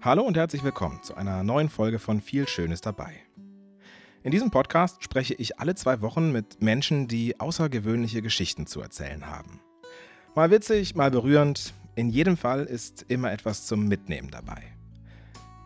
[0.00, 3.14] Hallo und herzlich willkommen zu einer neuen Folge von Viel Schönes dabei.
[4.22, 9.26] In diesem Podcast spreche ich alle zwei Wochen mit Menschen, die außergewöhnliche Geschichten zu erzählen
[9.26, 9.58] haben.
[10.36, 14.62] Mal witzig, mal berührend, in jedem Fall ist immer etwas zum Mitnehmen dabei.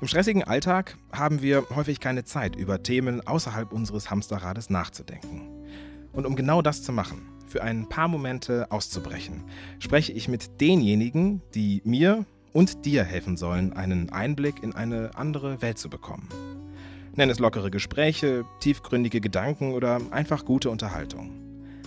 [0.01, 5.67] Im stressigen Alltag haben wir häufig keine Zeit, über Themen außerhalb unseres Hamsterrades nachzudenken.
[6.15, 9.45] Und um genau das zu machen, für ein paar Momente auszubrechen,
[9.79, 15.63] spreche ich mit denjenigen, die mir und dir helfen sollen, einen Einblick in eine andere
[15.63, 16.29] Welt zu bekommen.
[17.15, 21.31] Nenn es lockere Gespräche, tiefgründige Gedanken oder einfach gute Unterhaltung.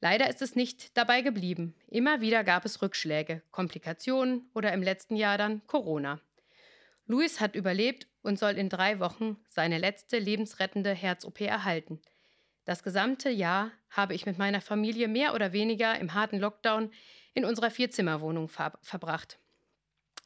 [0.00, 1.76] Leider ist es nicht dabei geblieben.
[1.86, 6.20] Immer wieder gab es Rückschläge, Komplikationen oder im letzten Jahr dann Corona.
[7.06, 12.00] Luis hat überlebt und soll in drei Wochen seine letzte lebensrettende Herz-OP erhalten.
[12.64, 16.92] Das gesamte Jahr habe ich mit meiner Familie mehr oder weniger im harten Lockdown
[17.34, 19.38] in unserer Vierzimmerwohnung ver verbracht.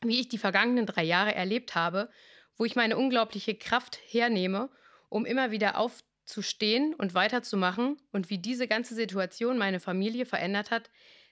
[0.02, 2.10] Wie ich die vergangenen drei Jahre erlebt habe,
[2.58, 4.68] wo ich meine unglaubliche Kraft hernehme,
[5.08, 10.26] um immer wieder auf zu stehen und weiterzumachen und wie diese ganze Situation meine Familie
[10.26, 10.90] verändert hat,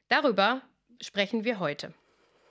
[0.08, 0.62] darüber
[1.02, 1.92] sprechen wir heute.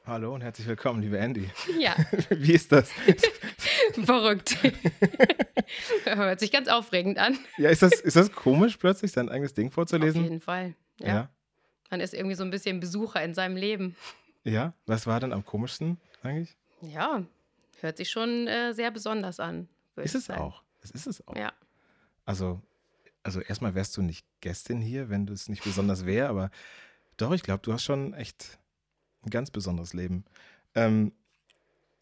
[0.06, 1.50] Hallo und herzlich willkommen, liebe Andy.
[1.80, 1.96] Ja.
[2.30, 2.92] Wie ist das?
[4.06, 4.58] Verrückt.
[6.06, 7.38] Hört sich ganz aufregend an.
[7.58, 10.22] Ja, ist das, ist das komisch, plötzlich sein eigenes Ding vorzulesen?
[10.22, 10.76] Auf jeden Fall.
[11.00, 11.08] Ja.
[11.08, 11.30] Ja.
[11.90, 13.96] Man ist irgendwie so ein bisschen Besucher in seinem Leben.
[14.44, 14.74] Ja?
[14.86, 16.56] Was war denn am komischsten eigentlich?
[16.82, 17.24] Ja,
[17.80, 19.68] hört sich schon äh, sehr besonders an.
[19.96, 20.42] Ist es sagen.
[20.42, 20.64] auch.
[20.82, 21.36] Es ist es auch.
[21.36, 21.54] Ja.
[22.26, 22.62] Also,
[23.22, 26.52] also erstmal wärst du nicht Gästin hier, wenn du es nicht besonders wäre, aber
[27.18, 28.58] doch, ich glaube, du hast schon echt
[29.24, 30.26] ein ganz besonderes Leben.
[30.76, 31.14] Ähm,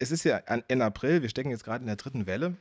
[0.02, 2.56] es ist ja Ende April, wir stecken jetzt gerade in der dritten Welle.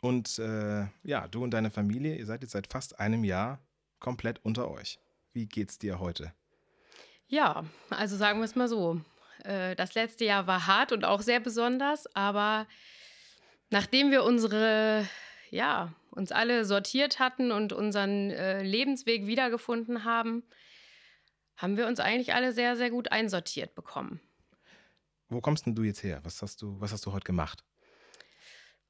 [0.00, 3.58] Und äh, ja, du und deine Familie, ihr seid jetzt seit fast einem Jahr
[3.98, 5.00] komplett unter euch.
[5.32, 6.32] Wie geht's dir heute?
[7.26, 9.00] Ja, also sagen wir es mal so.
[9.44, 12.68] Äh, Das letzte Jahr war hart und auch sehr besonders, aber
[13.70, 15.08] nachdem wir unsere,
[15.50, 20.44] ja, uns alle sortiert hatten und unseren äh, Lebensweg wiedergefunden haben,
[21.56, 24.20] haben wir uns eigentlich alle sehr, sehr gut einsortiert bekommen.
[25.32, 26.20] Wo kommst denn du jetzt her?
[26.24, 27.64] Was hast du, was hast du heute gemacht?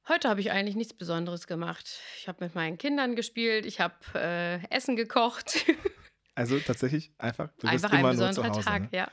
[0.09, 2.01] Heute habe ich eigentlich nichts Besonderes gemacht.
[2.19, 5.65] Ich habe mit meinen Kindern gespielt, ich habe äh, Essen gekocht.
[6.35, 8.65] Also tatsächlich einfach, du bist Einfach ein nur zu besonderer Hause.
[8.65, 8.97] Tag, ne?
[8.97, 9.11] ja.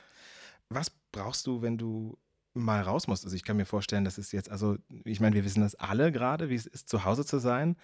[0.69, 2.17] Was brauchst du, wenn du
[2.55, 3.25] mal raus musst?
[3.25, 6.11] Also ich kann mir vorstellen, das ist jetzt, also ich meine, wir wissen das alle
[6.11, 7.77] gerade, wie es ist, zu Hause zu sein,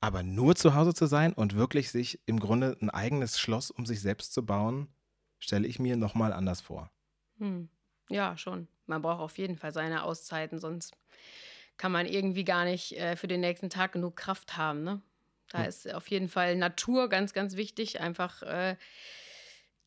[0.00, 3.84] aber nur zu Hause zu sein und wirklich sich im Grunde ein eigenes Schloss um
[3.84, 4.94] sich selbst zu bauen,
[5.40, 6.88] stelle ich mir nochmal anders vor.
[7.38, 7.68] Hm.
[8.10, 8.68] Ja, schon.
[8.86, 10.92] Man braucht auf jeden Fall seine Auszeiten, sonst
[11.76, 14.84] kann man irgendwie gar nicht äh, für den nächsten Tag genug Kraft haben.
[14.84, 15.02] Ne?
[15.50, 15.68] Da Hm.
[15.68, 18.00] ist auf jeden Fall Natur ganz, ganz wichtig.
[18.00, 18.76] Einfach äh,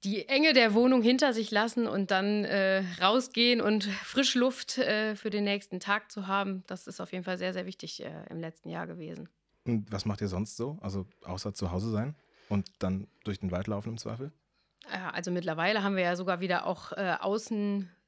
[0.03, 5.29] die Enge der Wohnung hinter sich lassen und dann äh, rausgehen und Frischluft äh, für
[5.29, 6.63] den nächsten Tag zu haben.
[6.67, 9.29] Das ist auf jeden Fall sehr, sehr wichtig äh, im letzten Jahr gewesen.
[9.65, 10.77] Und was macht ihr sonst so?
[10.81, 12.15] Also außer zu Hause sein
[12.47, 14.31] und dann durch den Wald laufen im Zweifel?
[14.93, 17.17] Ja, also mittlerweile haben wir ja sogar wieder auch äh,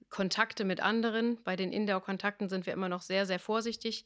[0.09, 1.37] Außenkontakte mit anderen.
[1.43, 4.05] Bei den Indoor-Kontakten sind wir immer noch sehr, sehr vorsichtig.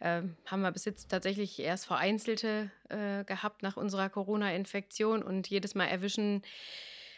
[0.00, 5.74] Ähm, haben wir bis jetzt tatsächlich erst vereinzelte äh, gehabt nach unserer Corona-Infektion und jedes
[5.74, 6.42] Mal erwischen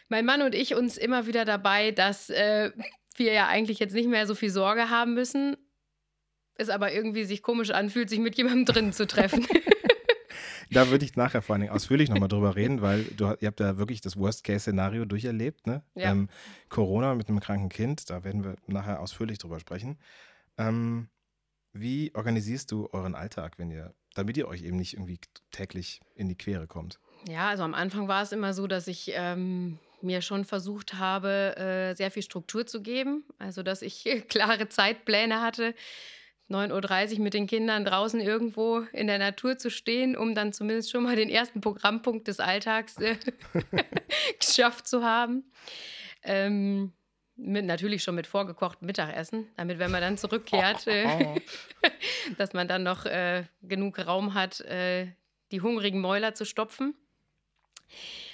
[0.07, 2.71] mein Mann und ich uns immer wieder dabei, dass äh,
[3.15, 5.57] wir ja eigentlich jetzt nicht mehr so viel Sorge haben müssen,
[6.55, 9.45] es aber irgendwie sich komisch anfühlt, sich mit jemandem drin zu treffen.
[10.71, 13.59] da würde ich nachher vor allen Dingen ausführlich nochmal drüber reden, weil du, ihr habt
[13.59, 15.83] ja wirklich das Worst-Case-Szenario durcherlebt, ne?
[15.95, 16.11] Ja.
[16.11, 16.29] Ähm,
[16.69, 19.97] Corona mit einem kranken Kind, da werden wir nachher ausführlich drüber sprechen.
[20.57, 21.09] Ähm,
[21.73, 25.19] wie organisierst du euren Alltag, wenn ihr, damit ihr euch eben nicht irgendwie
[25.51, 26.99] täglich in die Quere kommt?
[27.27, 31.57] Ja, also am Anfang war es immer so, dass ich ähm, mir schon versucht habe,
[31.57, 33.23] äh, sehr viel Struktur zu geben.
[33.37, 35.73] Also, dass ich klare Zeitpläne hatte,
[36.49, 40.91] 9.30 Uhr mit den Kindern draußen irgendwo in der Natur zu stehen, um dann zumindest
[40.91, 43.17] schon mal den ersten Programmpunkt des Alltags äh,
[44.39, 45.43] geschafft zu haben.
[46.23, 46.91] Ähm,
[47.35, 51.39] mit, natürlich schon mit vorgekochtem Mittagessen, damit, wenn man dann zurückkehrt, äh,
[52.37, 55.07] dass man dann noch äh, genug Raum hat, äh,
[55.51, 56.95] die hungrigen Mäuler zu stopfen.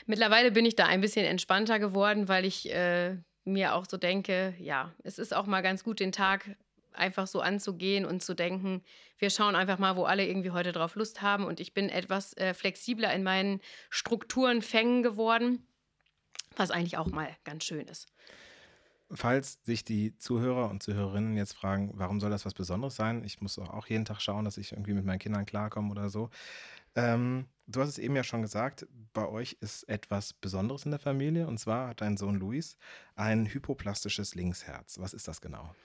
[0.05, 4.55] Mittlerweile bin ich da ein bisschen entspannter geworden, weil ich äh, mir auch so denke,
[4.59, 6.55] ja, es ist auch mal ganz gut, den Tag
[6.97, 8.83] einfach so anzugehen und zu denken,
[9.17, 11.45] wir schauen einfach mal, wo alle irgendwie heute drauf Lust haben.
[11.45, 15.65] Und ich bin etwas äh, flexibler in meinen Strukturen, Fängen geworden,
[16.55, 18.07] was eigentlich auch mal ganz schön ist.
[19.11, 23.23] Falls sich die Zuhörer und Zuhörerinnen jetzt fragen, warum soll das was Besonderes sein?
[23.23, 26.31] Ich muss auch jeden Tag schauen, dass ich irgendwie mit meinen Kindern klarkomme oder so.
[26.95, 30.99] Ähm, du hast es eben ja schon gesagt, bei euch ist etwas Besonderes in der
[30.99, 32.77] Familie und zwar hat dein Sohn Luis
[33.15, 34.99] ein hypoplastisches Linksherz.
[34.99, 35.75] Was ist das genau?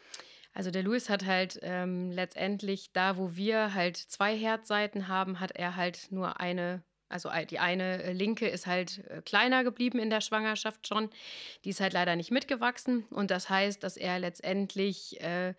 [0.53, 5.53] Also der Luis hat halt ähm, letztendlich da, wo wir halt zwei Herzseiten haben, hat
[5.53, 10.11] er halt nur eine also die eine äh, linke ist halt äh, kleiner geblieben in
[10.11, 11.11] der Schwangerschaft schon.
[11.65, 13.05] Die ist halt leider nicht mitgewachsen.
[13.11, 15.55] Und das heißt, dass er letztendlich, äh,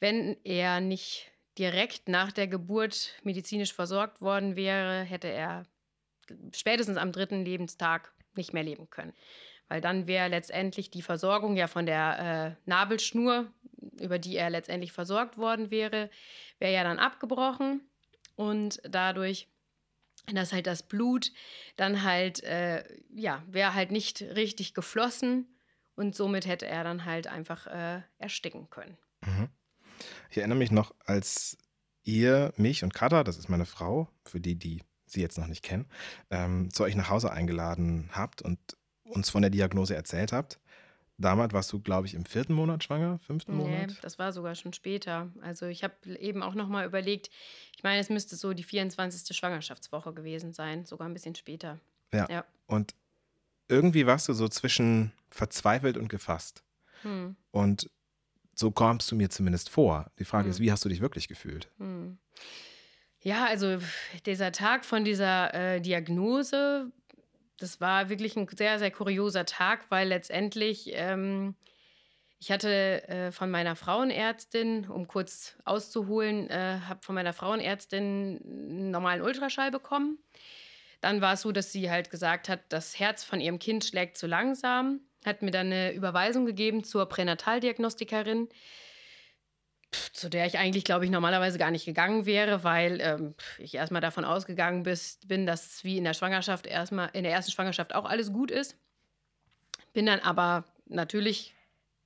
[0.00, 5.64] wenn er nicht direkt nach der Geburt medizinisch versorgt worden wäre, hätte er
[6.52, 9.14] spätestens am dritten Lebenstag nicht mehr leben können.
[9.68, 13.52] Weil dann wäre letztendlich die Versorgung ja von der äh, Nabelschnur,
[14.00, 16.10] über die er letztendlich versorgt worden wäre,
[16.58, 17.82] wäre ja dann abgebrochen.
[18.36, 19.48] Und dadurch
[20.34, 21.32] dass halt das Blut
[21.76, 22.84] dann halt, äh,
[23.14, 25.46] ja, wäre halt nicht richtig geflossen
[25.94, 28.96] und somit hätte er dann halt einfach äh, ersticken können.
[29.24, 29.48] Mhm.
[30.30, 31.56] Ich erinnere mich noch, als
[32.04, 35.64] ihr mich und Katha, das ist meine Frau, für die, die sie jetzt noch nicht
[35.64, 35.86] kennen,
[36.30, 38.58] ähm, zu euch nach Hause eingeladen habt und
[39.04, 40.60] uns von der Diagnose erzählt habt.
[41.20, 43.98] Damals warst du, glaube ich, im vierten Monat schwanger, fünften nee, Monat?
[44.02, 45.32] das war sogar schon später.
[45.40, 47.28] Also ich habe eben auch noch mal überlegt,
[47.74, 49.36] ich meine, es müsste so die 24.
[49.36, 51.80] Schwangerschaftswoche gewesen sein, sogar ein bisschen später.
[52.12, 52.28] Ja.
[52.30, 52.44] ja.
[52.66, 52.94] Und
[53.66, 56.62] irgendwie warst du so zwischen verzweifelt und gefasst.
[57.02, 57.34] Hm.
[57.50, 57.90] Und
[58.54, 60.12] so kommst du mir zumindest vor.
[60.20, 60.50] Die Frage hm.
[60.50, 61.68] ist, wie hast du dich wirklich gefühlt?
[61.78, 62.18] Hm.
[63.20, 63.78] Ja, also
[64.24, 66.92] dieser Tag von dieser äh, Diagnose
[67.58, 71.54] das war wirklich ein sehr, sehr kurioser Tag, weil letztendlich ähm,
[72.40, 78.90] ich hatte äh, von meiner Frauenärztin, um kurz auszuholen, äh, habe von meiner Frauenärztin einen
[78.90, 80.18] normalen Ultraschall bekommen.
[81.00, 84.16] Dann war es so, dass sie halt gesagt hat, das Herz von ihrem Kind schlägt
[84.16, 88.48] zu langsam, hat mir dann eine Überweisung gegeben zur Pränataldiagnostikerin
[89.90, 94.02] zu der ich eigentlich, glaube ich, normalerweise gar nicht gegangen wäre, weil ähm, ich erstmal
[94.02, 98.32] davon ausgegangen bin, dass wie in der Schwangerschaft erstmal, in der ersten Schwangerschaft auch alles
[98.32, 98.76] gut ist.
[99.94, 101.54] Bin dann aber natürlich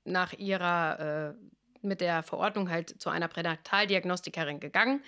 [0.05, 5.03] nach ihrer, äh, mit der Verordnung halt zu einer Pränataldiagnostikerin gegangen.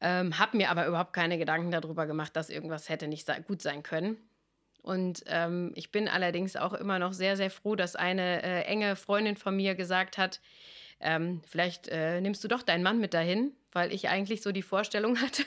[0.00, 3.82] Ähm, habe mir aber überhaupt keine Gedanken darüber gemacht, dass irgendwas hätte nicht gut sein
[3.82, 4.16] können.
[4.82, 8.96] Und ähm, ich bin allerdings auch immer noch sehr, sehr froh, dass eine äh, enge
[8.96, 10.40] Freundin von mir gesagt hat,
[11.02, 14.62] ähm, vielleicht äh, nimmst du doch deinen Mann mit dahin, weil ich eigentlich so die
[14.62, 15.44] Vorstellung hatte,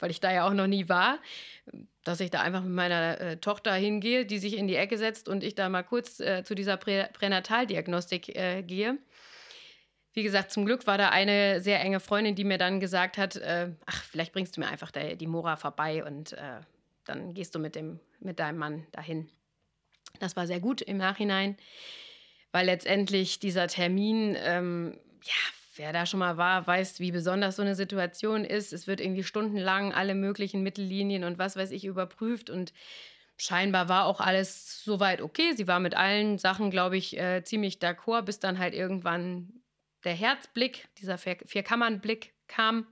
[0.00, 1.18] weil ich da ja auch noch nie war,
[2.04, 5.28] dass ich da einfach mit meiner äh, Tochter hingehe, die sich in die Ecke setzt
[5.28, 8.98] und ich da mal kurz äh, zu dieser Prä Pränataldiagnostik äh, gehe.
[10.12, 13.36] Wie gesagt, zum Glück war da eine sehr enge Freundin, die mir dann gesagt hat,
[13.36, 16.60] äh, ach, vielleicht bringst du mir einfach die Mora vorbei und äh,
[17.04, 19.28] dann gehst du mit, dem, mit deinem Mann dahin.
[20.18, 21.58] Das war sehr gut im Nachhinein
[22.56, 25.34] weil letztendlich dieser Termin, ähm, ja,
[25.76, 28.72] wer da schon mal war, weiß, wie besonders so eine Situation ist.
[28.72, 32.72] Es wird irgendwie stundenlang alle möglichen Mittellinien und was weiß ich überprüft und
[33.36, 35.52] scheinbar war auch alles soweit okay.
[35.54, 39.52] Sie war mit allen Sachen, glaube ich, äh, ziemlich d'accord, bis dann halt irgendwann
[40.04, 42.86] der Herzblick, dieser Vierkammernblick kam.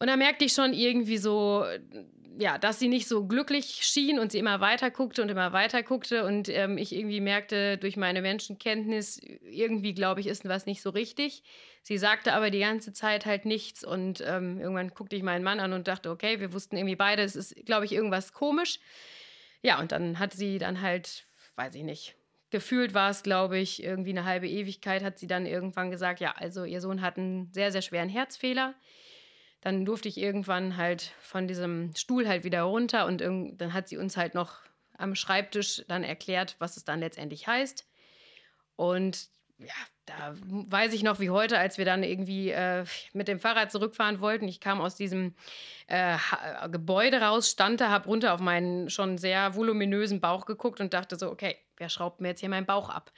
[0.00, 1.64] Und da merkte ich schon irgendwie so,
[2.38, 5.82] ja, dass sie nicht so glücklich schien und sie immer weiter guckte und immer weiter
[5.82, 10.82] guckte und ähm, ich irgendwie merkte durch meine Menschenkenntnis, irgendwie glaube ich, ist was nicht
[10.82, 11.42] so richtig.
[11.82, 15.60] Sie sagte aber die ganze Zeit halt nichts und ähm, irgendwann guckte ich meinen Mann
[15.60, 18.80] an und dachte, okay, wir wussten irgendwie beide, es ist, glaube ich, irgendwas komisch.
[19.62, 22.16] Ja, und dann hat sie dann halt, weiß ich nicht,
[22.50, 26.32] gefühlt war es, glaube ich, irgendwie eine halbe Ewigkeit, hat sie dann irgendwann gesagt, ja,
[26.32, 28.74] also ihr Sohn hat einen sehr, sehr schweren Herzfehler
[29.66, 33.96] dann durfte ich irgendwann halt von diesem Stuhl halt wieder runter und dann hat sie
[33.96, 34.60] uns halt noch
[34.96, 37.84] am Schreibtisch dann erklärt, was es dann letztendlich heißt.
[38.76, 43.40] Und ja, da weiß ich noch wie heute, als wir dann irgendwie äh, mit dem
[43.40, 44.46] Fahrrad zurückfahren wollten.
[44.46, 45.34] Ich kam aus diesem
[45.88, 46.16] äh,
[46.70, 51.16] Gebäude raus, stand da, habe runter auf meinen schon sehr voluminösen Bauch geguckt und dachte
[51.16, 53.10] so, okay, wer schraubt mir jetzt hier meinen Bauch ab?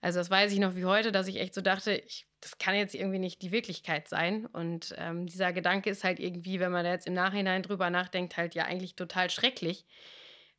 [0.00, 2.76] Also das weiß ich noch wie heute, dass ich echt so dachte, ich, das kann
[2.76, 4.46] jetzt irgendwie nicht die Wirklichkeit sein.
[4.46, 8.36] Und ähm, dieser Gedanke ist halt irgendwie, wenn man da jetzt im Nachhinein drüber nachdenkt,
[8.36, 9.84] halt ja eigentlich total schrecklich.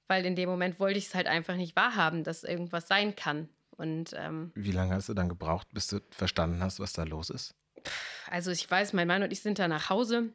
[0.08, 3.48] Weil in dem Moment wollte ich es halt einfach nicht wahrhaben, dass irgendwas sein kann.
[3.78, 7.30] Und, ähm, Wie lange hast du dann gebraucht, bis du verstanden hast, was da los
[7.30, 7.56] ist?
[8.30, 10.34] Also ich weiß, mein Mann und ich sind da nach Hause,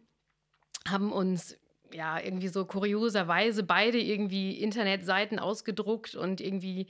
[0.89, 1.59] haben uns
[1.93, 6.87] ja irgendwie so kurioserweise beide irgendwie Internetseiten ausgedruckt und irgendwie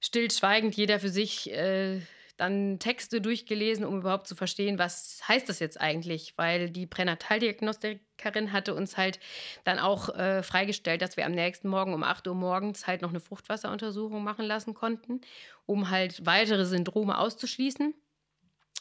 [0.00, 2.02] stillschweigend jeder für sich äh,
[2.38, 6.38] dann Texte durchgelesen, um überhaupt zu verstehen, was heißt das jetzt eigentlich?
[6.38, 9.18] Weil die Pränataldiagnostikerin hatte uns halt
[9.64, 13.10] dann auch äh, freigestellt, dass wir am nächsten Morgen um 8 Uhr morgens halt noch
[13.10, 15.20] eine Fruchtwasseruntersuchung machen lassen konnten,
[15.66, 17.92] um halt weitere Syndrome auszuschließen.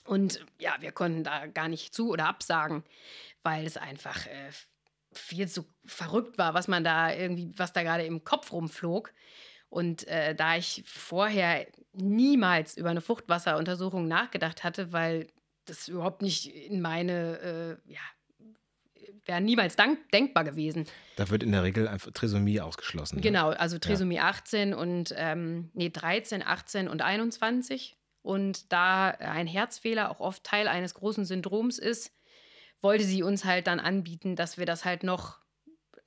[0.06, 2.84] Und ja, wir konnten da gar nicht zu oder absagen,
[3.44, 4.52] weil es einfach äh,
[5.14, 9.12] viel zu verrückt war, was man da irgendwie, was da gerade im Kopf rumflog.
[9.70, 15.28] Und äh, da ich vorher niemals über eine Fruchtwasseruntersuchung nachgedacht hatte, weil
[15.66, 18.00] das überhaupt nicht in meine, äh, ja,
[19.26, 20.86] wäre niemals denkbar gewesen.
[21.18, 23.18] Da wird in der Regel einfach Trisomie ausgeschlossen.
[23.18, 23.22] Ne?
[23.22, 24.30] Genau, also Trisomie ja.
[24.30, 27.98] 18 und, ähm, nee, 13, 18 und 21.
[28.22, 32.12] Und da ein Herzfehler auch oft Teil eines großen Syndroms ist,
[32.82, 35.40] wollte sie uns halt dann anbieten, dass wir das halt noch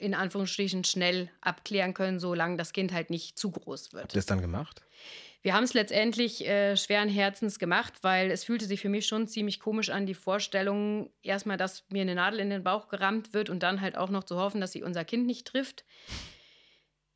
[0.00, 4.04] in Anführungsstrichen schnell abklären können, solange das Kind halt nicht zu groß wird.
[4.04, 4.82] Habt ihr das dann gemacht?
[5.42, 9.26] Wir haben es letztendlich äh, schweren Herzens gemacht, weil es fühlte sich für mich schon
[9.26, 13.48] ziemlich komisch an, die Vorstellung, erstmal, dass mir eine Nadel in den Bauch gerammt wird
[13.48, 15.84] und dann halt auch noch zu hoffen, dass sie unser Kind nicht trifft.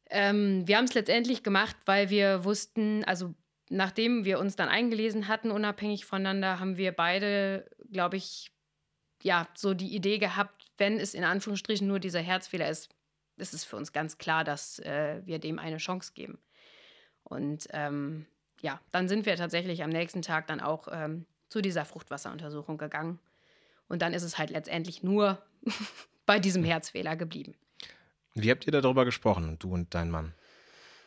[0.09, 3.35] Ähm, wir haben es letztendlich gemacht, weil wir wussten, also
[3.69, 8.50] nachdem wir uns dann eingelesen hatten, unabhängig voneinander, haben wir beide, glaube ich,
[9.23, 12.90] ja, so die Idee gehabt, wenn es in Anführungsstrichen nur dieser Herzfehler ist,
[13.37, 16.38] ist es für uns ganz klar, dass äh, wir dem eine Chance geben.
[17.25, 18.26] Und ähm,
[18.61, 23.19] ja, dann sind wir tatsächlich am nächsten Tag dann auch ähm, zu dieser Fruchtwasseruntersuchung gegangen.
[23.88, 25.43] Und dann ist es halt letztendlich nur
[26.26, 27.54] bei diesem Herzfehler geblieben.
[28.35, 30.35] Wie habt ihr darüber gesprochen, du und dein Mann?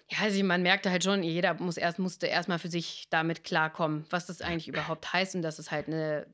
[0.09, 4.05] Ja, also man merkte halt schon, jeder muss erst, musste erstmal für sich damit klarkommen,
[4.09, 6.25] was das eigentlich überhaupt heißt und dass es halt eine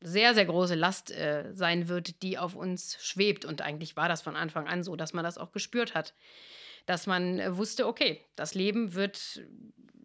[0.00, 3.44] sehr, sehr große Last äh, sein wird, die auf uns schwebt.
[3.44, 6.14] Und eigentlich war das von Anfang an so, dass man das auch gespürt hat.
[6.86, 9.42] Dass man äh, wusste, okay, das Leben wird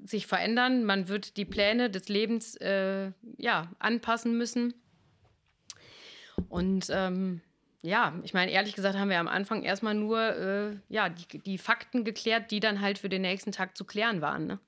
[0.06, 4.74] sich verändern, man wird die Pläne des Lebens äh, ja, anpassen müssen.
[6.48, 7.42] Und ähm,
[7.82, 11.58] ja, ich meine, ehrlich gesagt haben wir am Anfang erstmal nur äh, ja, die, die
[11.58, 14.48] Fakten geklärt, die dann halt für den nächsten Tag zu klären waren.
[14.48, 14.60] Ne?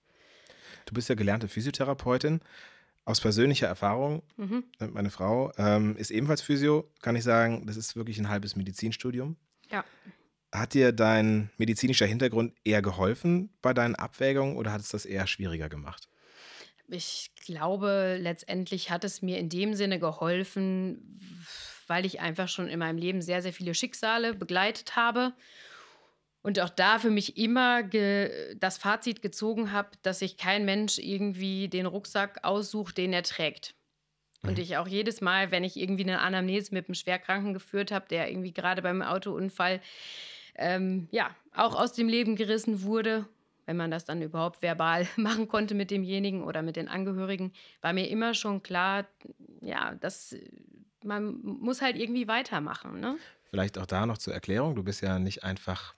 [0.86, 2.42] Du bist ja gelernte Physiotherapeutin.
[3.03, 4.63] Aus persönlicher Erfahrung, mhm.
[4.79, 8.55] Äh, meine Frau ähm, ist ebenfalls Physio, kann ich sagen, das ist wirklich ein halbes
[8.55, 9.38] Medizinstudium.
[9.72, 9.84] Ja.
[10.51, 15.25] Hat dir dein medizinischer Hintergrund eher geholfen bei deinen Abwägungen oder hat es das eher
[15.25, 16.10] schwieriger gemacht?
[16.89, 21.20] Ich glaube, letztendlich hat es mir in dem Sinne geholfen,
[21.88, 25.34] weil ich einfach schon in meinem Leben sehr, sehr viele Schicksale begleitet habe
[26.43, 31.67] und auch da für mich immer das Fazit gezogen habe, dass sich kein Mensch irgendwie
[31.67, 33.75] den Rucksack aussucht, den er trägt.
[34.43, 34.63] Und mhm.
[34.63, 38.29] ich auch jedes Mal, wenn ich irgendwie eine Anamnese mit einem Schwerkranken geführt habe, der
[38.29, 39.81] irgendwie gerade beim Autounfall
[40.55, 43.27] ähm, ja auch aus dem Leben gerissen wurde,
[43.67, 47.93] wenn man das dann überhaupt verbal machen konnte mit demjenigen oder mit den Angehörigen, war
[47.93, 49.05] mir immer schon klar,
[49.62, 50.36] ja, dass
[51.03, 53.00] man muss halt irgendwie weitermachen.
[53.00, 53.17] Ne?
[53.50, 55.95] Vielleicht auch da noch zur Erklärung, du bist ja nicht einfach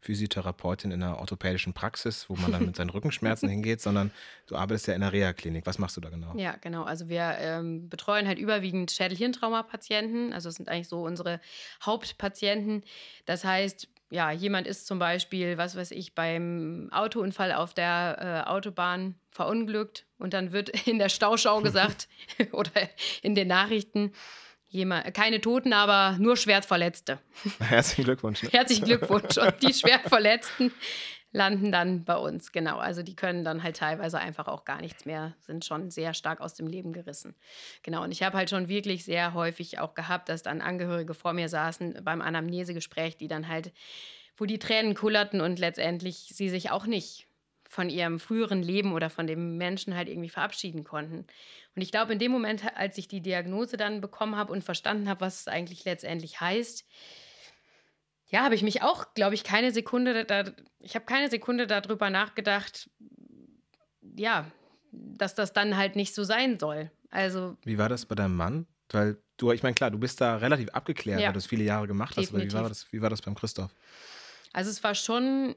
[0.00, 4.10] Physiotherapeutin in einer orthopädischen Praxis, wo man dann mit seinen Rückenschmerzen hingeht, sondern
[4.46, 5.66] du arbeitest ja in der Reha-Klinik.
[5.66, 6.34] Was machst du da genau?
[6.36, 6.84] Ja, genau.
[6.84, 10.32] Also wir ähm, betreuen halt überwiegend Schädel-Hirntrauma-Patienten.
[10.32, 11.40] Also das sind eigentlich so unsere
[11.84, 12.82] Hauptpatienten.
[13.26, 18.48] Das heißt, ja, jemand ist zum Beispiel, was weiß ich, beim Autounfall auf der äh,
[18.48, 22.08] Autobahn verunglückt und dann wird in der Stauschau gesagt
[22.52, 22.72] oder
[23.22, 24.12] in den Nachrichten,
[24.70, 27.18] jemand, keine Toten, aber nur Schwertverletzte.
[27.60, 28.42] Herzlichen Glückwunsch.
[28.42, 28.48] Ne?
[28.52, 29.36] Herzlichen Glückwunsch.
[29.36, 30.72] Und die Schwertverletzten
[31.32, 32.78] landen dann bei uns, genau.
[32.78, 36.40] Also die können dann halt teilweise einfach auch gar nichts mehr, sind schon sehr stark
[36.40, 37.36] aus dem Leben gerissen.
[37.82, 41.32] Genau, und ich habe halt schon wirklich sehr häufig auch gehabt, dass dann Angehörige vor
[41.32, 43.72] mir saßen beim Anamnesegespräch, die dann halt,
[44.36, 47.28] wo die Tränen kullerten und letztendlich sie sich auch nicht
[47.68, 51.24] von ihrem früheren Leben oder von dem Menschen halt irgendwie verabschieden konnten.
[51.76, 55.08] Und ich glaube, in dem Moment, als ich die Diagnose dann bekommen habe und verstanden
[55.08, 56.84] habe, was es eigentlich letztendlich heißt,
[58.26, 60.44] ja, habe ich mich auch, glaube ich, keine Sekunde, da,
[60.78, 62.88] ich habe keine Sekunde darüber nachgedacht,
[64.16, 64.50] ja,
[64.92, 66.90] dass das dann halt nicht so sein soll.
[67.10, 67.56] Also.
[67.64, 68.66] Wie war das bei deinem Mann?
[68.90, 71.64] Weil du, ich meine, klar, du bist da relativ abgeklärt, ja, weil du es viele
[71.64, 73.74] Jahre gemacht hast, aber wie war, das, wie war das beim Christoph?
[74.52, 75.54] Also es war schon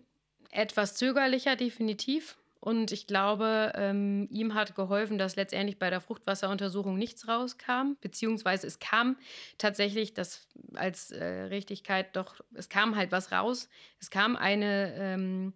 [0.52, 2.38] etwas zögerlicher, definitiv.
[2.64, 8.66] Und ich glaube, ähm, ihm hat geholfen, dass letztendlich bei der Fruchtwasseruntersuchung nichts rauskam, beziehungsweise
[8.68, 9.18] es kam
[9.58, 13.68] tatsächlich, das als äh, Richtigkeit doch, es kam halt was raus.
[14.00, 15.54] Es kam eine, ähm,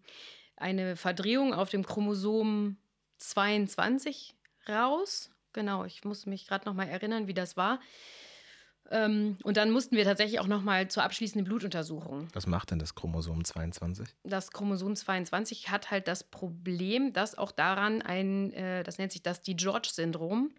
[0.57, 2.75] eine Verdrehung auf dem Chromosom
[3.19, 4.35] 22
[4.67, 5.31] raus.
[5.53, 7.79] Genau, ich muss mich gerade noch mal erinnern, wie das war.
[8.89, 12.27] Ähm, und dann mussten wir tatsächlich auch nochmal zur abschließenden Blutuntersuchung.
[12.33, 14.07] Was macht denn das Chromosom 22?
[14.23, 19.23] Das Chromosom 22 hat halt das Problem, dass auch daran ein, äh, das nennt sich
[19.23, 20.51] das DiGeorge-Syndrom.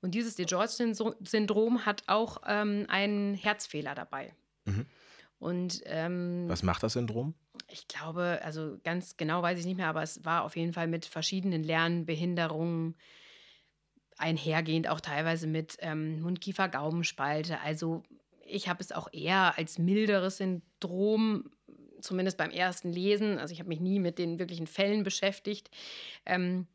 [0.00, 4.34] Und dieses DiGeorge-Syndrom hat auch ähm, einen Herzfehler dabei.
[4.66, 4.86] Mhm.
[5.38, 7.34] Und, ähm, Was macht das Syndrom?
[7.70, 10.86] Ich glaube, also ganz genau weiß ich nicht mehr, aber es war auf jeden Fall
[10.86, 12.94] mit verschiedenen Lernbehinderungen
[14.16, 17.60] einhergehend auch teilweise mit ähm, Mundkiefer-Gaumenspalte.
[17.60, 18.02] Also
[18.46, 21.50] ich habe es auch eher als milderes Syndrom,
[22.00, 23.38] zumindest beim ersten Lesen.
[23.38, 25.70] Also ich habe mich nie mit den wirklichen Fällen beschäftigt.
[26.26, 26.66] Ähm,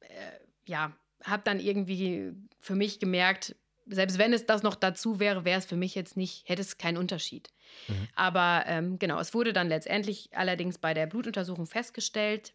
[0.00, 0.92] äh, ja,
[1.24, 5.66] habe dann irgendwie für mich gemerkt, selbst wenn es das noch dazu wäre, wäre es
[5.66, 7.48] für mich jetzt nicht, hätte es keinen Unterschied.
[7.88, 8.08] Mhm.
[8.14, 12.54] Aber ähm, genau, es wurde dann letztendlich allerdings bei der Blutuntersuchung festgestellt,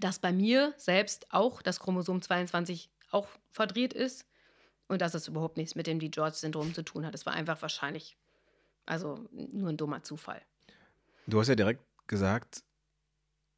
[0.00, 4.26] dass bei mir selbst auch das Chromosom 22 auch verdreht ist
[4.88, 7.14] und dass es überhaupt nichts mit dem D-George-Syndrom zu tun hat.
[7.14, 8.16] Es war einfach wahrscheinlich,
[8.86, 10.42] also nur ein dummer Zufall.
[11.26, 12.64] Du hast ja direkt gesagt,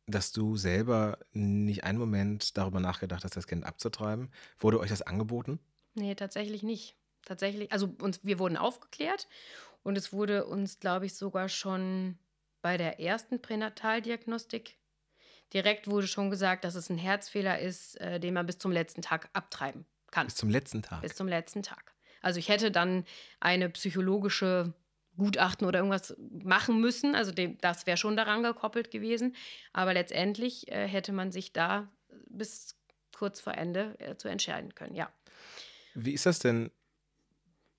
[0.06, 4.30] dass du selber nicht einen Moment darüber nachgedacht hast, das Kind abzutreiben.
[4.58, 5.58] Wurde euch das angeboten?
[5.94, 6.96] Nee, tatsächlich nicht.
[7.24, 9.28] Tatsächlich, also uns, wir wurden aufgeklärt
[9.84, 12.18] und es wurde uns, glaube ich, sogar schon
[12.62, 14.76] bei der ersten Pränataldiagnostik
[15.52, 19.02] direkt wurde schon gesagt, dass es ein Herzfehler ist, äh, den man bis zum letzten
[19.02, 20.26] Tag abtreiben kann.
[20.26, 21.02] Bis zum letzten Tag?
[21.02, 21.94] Bis zum letzten Tag.
[22.20, 23.04] Also ich hätte dann
[23.40, 24.74] eine psychologische
[25.16, 27.14] Gutachten oder irgendwas machen müssen.
[27.14, 29.36] Also dem, das wäre schon daran gekoppelt gewesen.
[29.72, 31.90] Aber letztendlich äh, hätte man sich da
[32.28, 32.76] bis
[33.14, 35.12] kurz vor Ende äh, zu entscheiden können, ja.
[35.94, 36.70] Wie ist das denn?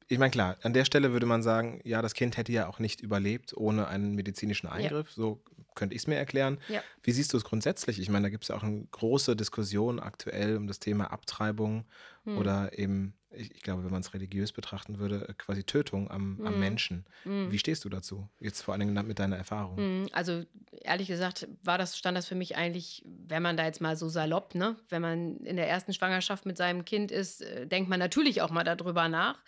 [0.08, 2.80] Ich meine, klar, an der Stelle würde man sagen, ja, das Kind hätte ja auch
[2.80, 5.10] nicht überlebt ohne einen medizinischen Eingriff.
[5.10, 5.16] Ja.
[5.16, 5.42] So
[5.76, 6.60] könnte ich es mir erklären.
[6.68, 6.82] Ja.
[7.02, 8.00] Wie siehst du es grundsätzlich?
[8.00, 11.86] Ich meine, da gibt es ja auch eine große Diskussion aktuell um das Thema Abtreibung
[12.26, 12.38] hm.
[12.38, 16.38] oder eben, ich, ich, glaube, wenn man es religiös betrachten würde, äh, quasi Tötung am,
[16.38, 16.48] hm.
[16.48, 17.06] am Menschen.
[17.24, 17.52] Hm.
[17.52, 18.30] Wie stehst du dazu?
[18.40, 19.78] Jetzt vor allen Dingen mit deiner Erfahrung.
[19.78, 20.44] Hm, also
[20.82, 24.10] ehrlich gesagt, war das, stand das für mich eigentlich, wenn man da jetzt mal so
[24.10, 28.00] salopp, ne, wenn man in der ersten Schwangerschaft mit seinem Kind ist, äh, denkt man
[28.00, 29.40] natürlich auch mal darüber nach.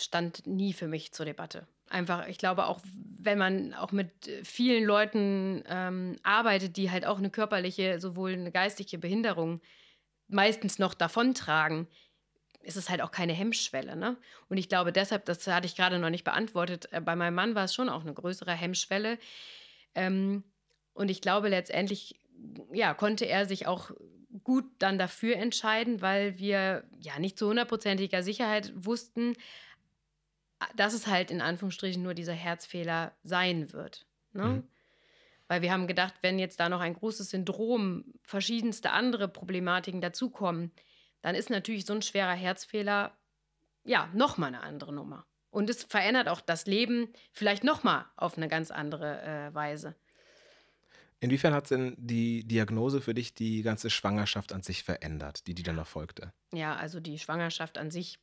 [0.00, 2.80] Stand nie für mich zur Debatte einfach, ich glaube auch,
[3.18, 4.10] wenn man auch mit
[4.44, 9.60] vielen Leuten ähm, arbeitet, die halt auch eine körperliche, sowohl eine geistige Behinderung
[10.28, 11.88] meistens noch davontragen,
[12.62, 13.96] ist es halt auch keine Hemmschwelle.
[13.96, 14.16] Ne?
[14.48, 17.54] Und ich glaube deshalb, das hatte ich gerade noch nicht beantwortet, äh, bei meinem Mann
[17.54, 19.18] war es schon auch eine größere Hemmschwelle.
[19.94, 20.44] Ähm,
[20.94, 22.20] und ich glaube letztendlich,
[22.72, 23.90] ja, konnte er sich auch
[24.44, 29.34] gut dann dafür entscheiden, weil wir ja nicht zu hundertprozentiger Sicherheit wussten,
[30.76, 34.06] dass es halt in Anführungsstrichen nur dieser Herzfehler sein wird.
[34.32, 34.44] Ne?
[34.44, 34.68] Mhm.
[35.48, 40.70] Weil wir haben gedacht, wenn jetzt da noch ein großes Syndrom, verschiedenste andere Problematiken dazukommen,
[41.22, 43.16] dann ist natürlich so ein schwerer Herzfehler
[43.84, 45.26] ja nochmal eine andere Nummer.
[45.50, 49.96] Und es verändert auch das Leben vielleicht nochmal auf eine ganz andere äh, Weise.
[51.18, 55.62] Inwiefern hat denn die Diagnose für dich die ganze Schwangerschaft an sich verändert, die die
[55.62, 56.32] dann noch folgte?
[56.52, 58.18] Ja, also die Schwangerschaft an sich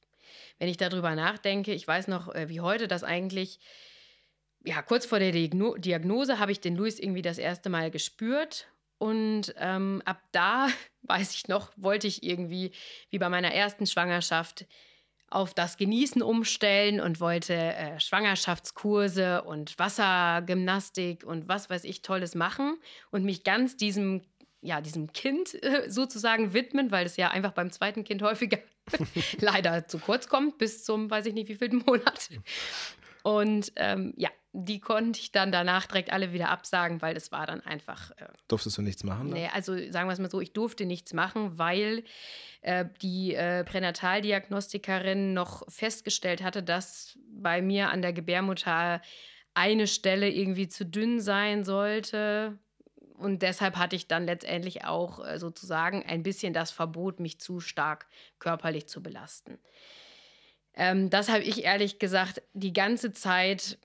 [0.60, 3.60] wenn ich darüber nachdenke, ich weiß noch äh, wie heute, dass eigentlich,
[4.66, 8.68] ja, kurz vor der Diagnose habe ich den Luis irgendwie das erste Mal gespürt.
[9.00, 10.68] Und ähm, ab da,
[11.04, 12.72] weiß ich noch, wollte ich irgendwie,
[13.10, 14.66] wie bei meiner ersten Schwangerschaft,
[15.30, 22.34] auf das Genießen umstellen und wollte äh, Schwangerschaftskurse und Wassergymnastik und was weiß ich Tolles
[22.34, 22.78] machen
[23.12, 24.22] und mich ganz diesem
[24.68, 28.60] ja, diesem Kind äh, sozusagen widmen, weil es ja einfach beim zweiten Kind häufiger
[29.40, 32.30] leider zu kurz kommt, bis zum, weiß ich nicht, wie wievielten Monat.
[33.24, 37.46] Und ähm, ja, die konnte ich dann danach direkt alle wieder absagen, weil das war
[37.46, 38.12] dann einfach.
[38.12, 39.30] Äh, Durftest du nichts machen?
[39.30, 42.04] Nee, also sagen wir es mal so, ich durfte nichts machen, weil
[42.62, 49.02] äh, die äh, Pränataldiagnostikerin noch festgestellt hatte, dass bei mir an der Gebärmutter
[49.54, 52.60] eine Stelle irgendwie zu dünn sein sollte.
[53.18, 57.60] Und deshalb hatte ich dann letztendlich auch äh, sozusagen ein bisschen das Verbot, mich zu
[57.60, 58.08] stark
[58.40, 59.58] körperlich zu belasten.
[60.76, 63.80] Ähm, das habe ich ehrlich gesagt die ganze Zeit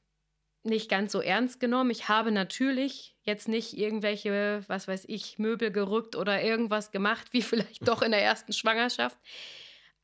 [0.65, 1.91] nicht ganz so ernst genommen.
[1.91, 7.43] Ich habe natürlich jetzt nicht irgendwelche, was weiß ich, Möbel gerückt oder irgendwas gemacht, wie
[7.43, 9.19] vielleicht doch in der ersten Schwangerschaft.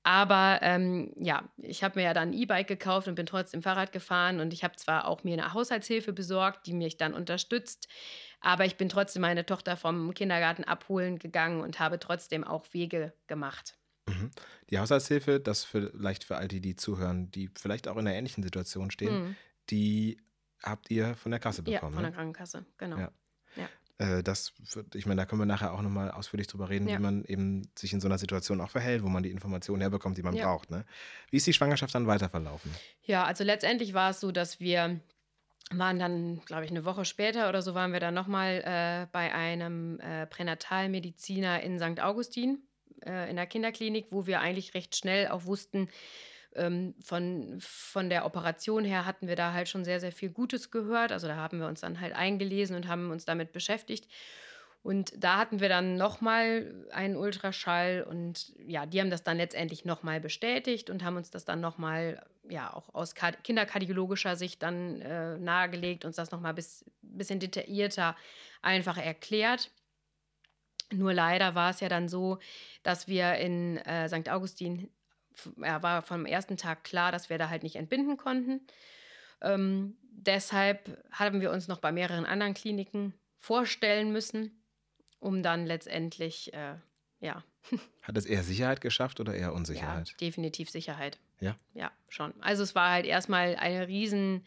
[0.04, 3.92] Aber ähm, ja, ich habe mir ja dann ein E-Bike gekauft und bin trotzdem Fahrrad
[3.92, 4.40] gefahren.
[4.40, 7.88] Und ich habe zwar auch mir eine Haushaltshilfe besorgt, die mich dann unterstützt.
[8.40, 13.12] Aber ich bin trotzdem meine Tochter vom Kindergarten abholen gegangen und habe trotzdem auch Wege
[13.26, 13.76] gemacht.
[14.08, 14.30] Mhm.
[14.70, 18.42] Die Haushaltshilfe, das vielleicht für all die, die zuhören, die vielleicht auch in einer ähnlichen
[18.42, 19.36] Situation stehen, mhm.
[19.70, 20.18] die
[20.62, 21.92] habt ihr von der Kasse bekommen.
[21.92, 22.16] Ja, von der ne?
[22.16, 22.98] Krankenkasse, genau.
[22.98, 23.12] Ja.
[23.56, 23.68] ja.
[23.98, 24.52] Äh, das,
[24.94, 26.98] ich meine, da können wir nachher auch nochmal ausführlich drüber reden, ja.
[26.98, 30.16] wie man eben sich in so einer Situation auch verhält, wo man die Informationen herbekommt,
[30.16, 30.46] die man ja.
[30.46, 30.70] braucht.
[30.70, 30.84] Ne?
[31.30, 32.72] Wie ist die Schwangerschaft dann weiter verlaufen?
[33.02, 35.00] Ja, also letztendlich war es so, dass wir
[35.72, 39.32] waren dann, glaube ich, eine Woche später oder so, waren wir dann nochmal äh, bei
[39.34, 42.00] einem äh, Pränatalmediziner in St.
[42.00, 42.62] Augustin
[43.04, 45.88] äh, in der Kinderklinik, wo wir eigentlich recht schnell auch wussten,
[46.54, 50.70] ähm, von, von der Operation her hatten wir da halt schon sehr, sehr viel Gutes
[50.70, 51.12] gehört.
[51.12, 54.08] Also da haben wir uns dann halt eingelesen und haben uns damit beschäftigt.
[54.82, 59.84] Und da hatten wir dann nochmal einen Ultraschall und ja, die haben das dann letztendlich
[59.84, 65.38] nochmal bestätigt und haben uns das dann nochmal, ja, auch aus kinderkardiologischer Sicht dann äh,
[65.38, 68.16] nahegelegt, uns das nochmal ein bis, bisschen detaillierter
[68.62, 69.70] einfach erklärt.
[70.90, 72.38] Nur leider war es ja dann so,
[72.82, 74.28] dass wir in äh, St.
[74.30, 74.90] Augustin,
[75.58, 78.66] ja, war vom ersten Tag klar, dass wir da halt nicht entbinden konnten.
[79.42, 84.58] Ähm, deshalb haben wir uns noch bei mehreren anderen Kliniken vorstellen müssen
[85.20, 86.74] um dann letztendlich, äh,
[87.20, 87.44] ja.
[88.02, 90.08] Hat es eher Sicherheit geschafft oder eher Unsicherheit?
[90.10, 91.18] Ja, definitiv Sicherheit.
[91.40, 91.56] Ja?
[91.74, 92.32] Ja, schon.
[92.40, 94.44] Also es war halt erstmal eine riesen,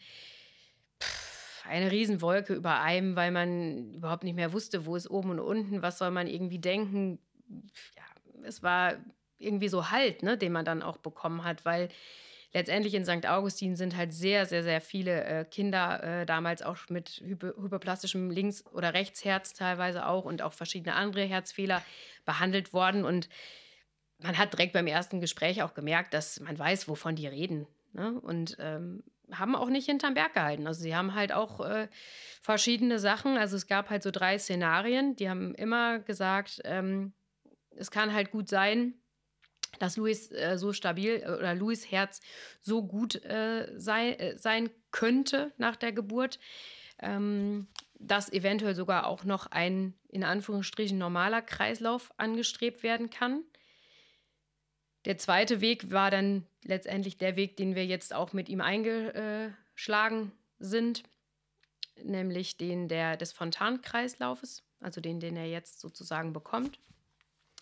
[1.68, 5.82] eine Riesenwolke über einem, weil man überhaupt nicht mehr wusste, wo ist oben und unten,
[5.82, 7.18] was soll man irgendwie denken.
[7.96, 8.04] Ja,
[8.44, 8.94] es war
[9.38, 11.88] irgendwie so Halt, ne, den man dann auch bekommen hat, weil
[12.52, 13.26] letztendlich in St.
[13.26, 18.64] Augustin sind halt sehr, sehr, sehr viele äh, Kinder äh, damals auch mit hyperplastischem Links-
[18.66, 21.82] oder Rechtsherz teilweise auch und auch verschiedene andere Herzfehler
[22.24, 23.04] behandelt worden.
[23.04, 23.28] Und
[24.22, 27.66] man hat direkt beim ersten Gespräch auch gemerkt, dass man weiß, wovon die reden.
[27.92, 28.18] Ne?
[28.20, 30.66] Und ähm, haben auch nicht hinterm Berg gehalten.
[30.66, 31.88] Also sie haben halt auch äh,
[32.40, 33.36] verschiedene Sachen.
[33.36, 35.16] Also es gab halt so drei Szenarien.
[35.16, 37.12] Die haben immer gesagt, ähm,
[37.76, 38.94] es kann halt gut sein,
[39.78, 42.20] dass Louis äh, so stabil äh, oder Louis Herz
[42.60, 46.38] so gut äh, sei, äh, sein könnte nach der Geburt,
[47.00, 53.44] ähm, dass eventuell sogar auch noch ein in Anführungsstrichen normaler Kreislauf angestrebt werden kann.
[55.04, 60.32] Der zweite Weg war dann letztendlich der Weg, den wir jetzt auch mit ihm eingeschlagen
[60.58, 61.02] sind,
[62.02, 66.78] nämlich den der, des Fontankreislaufes, also den, den er jetzt sozusagen bekommt.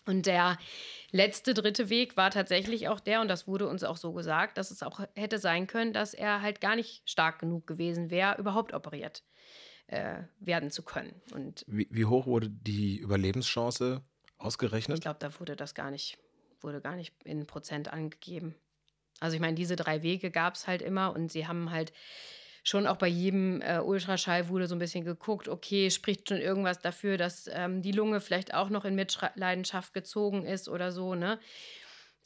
[0.05, 0.57] Und der
[1.11, 4.71] letzte dritte Weg war tatsächlich auch der, und das wurde uns auch so gesagt, dass
[4.71, 8.73] es auch hätte sein können, dass er halt gar nicht stark genug gewesen wäre, überhaupt
[8.73, 9.23] operiert
[9.87, 11.21] äh, werden zu können.
[11.33, 14.01] Und wie, wie, hoch wurde die Überlebenschance
[14.39, 14.97] ausgerechnet?
[14.97, 16.17] Ich glaube, da wurde das gar nicht,
[16.63, 18.55] wurde gar nicht in Prozent angegeben.
[19.19, 21.93] Also ich meine, diese drei Wege gab es halt immer und sie haben halt
[22.63, 26.79] schon auch bei jedem äh, Ultraschall wurde so ein bisschen geguckt, okay, spricht schon irgendwas
[26.79, 31.39] dafür, dass ähm, die Lunge vielleicht auch noch in Mitleidenschaft gezogen ist oder so, ne?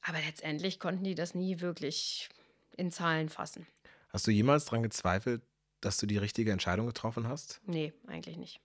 [0.02, 2.30] Aber letztendlich konnten die das nie wirklich
[2.78, 3.65] in Zahlen fassen.
[4.10, 5.41] Hast du jemals daran gezweifelt,
[5.82, 7.62] dass du die richtige Entscheidung getroffen hast?
[7.65, 8.62] Nee, eigentlich nicht.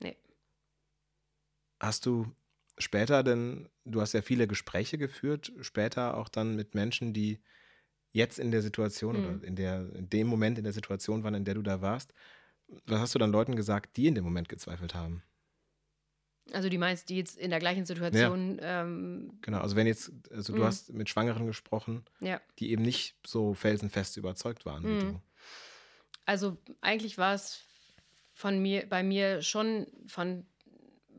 [0.00, 0.16] Nee.
[1.80, 2.26] Hast du
[2.78, 7.40] später denn, du hast ja viele Gespräche geführt, später auch dann mit Menschen, die
[8.12, 9.24] jetzt in der Situation mhm.
[9.24, 12.14] oder in, der, in dem Moment in der Situation waren, in der du da warst,
[12.86, 15.22] was hast du dann Leuten gesagt, die in dem Moment gezweifelt haben?
[16.52, 18.58] Also die meinst, die jetzt in der gleichen Situation.
[18.58, 18.82] Ja.
[18.82, 20.64] Ähm, genau, also wenn jetzt, also du mhm.
[20.64, 22.40] hast mit Schwangeren gesprochen, ja.
[22.58, 25.00] die eben nicht so felsenfest überzeugt waren wie mhm.
[25.00, 25.20] du.
[26.26, 27.60] Also eigentlich war es
[28.34, 30.46] von mir, bei mir schon von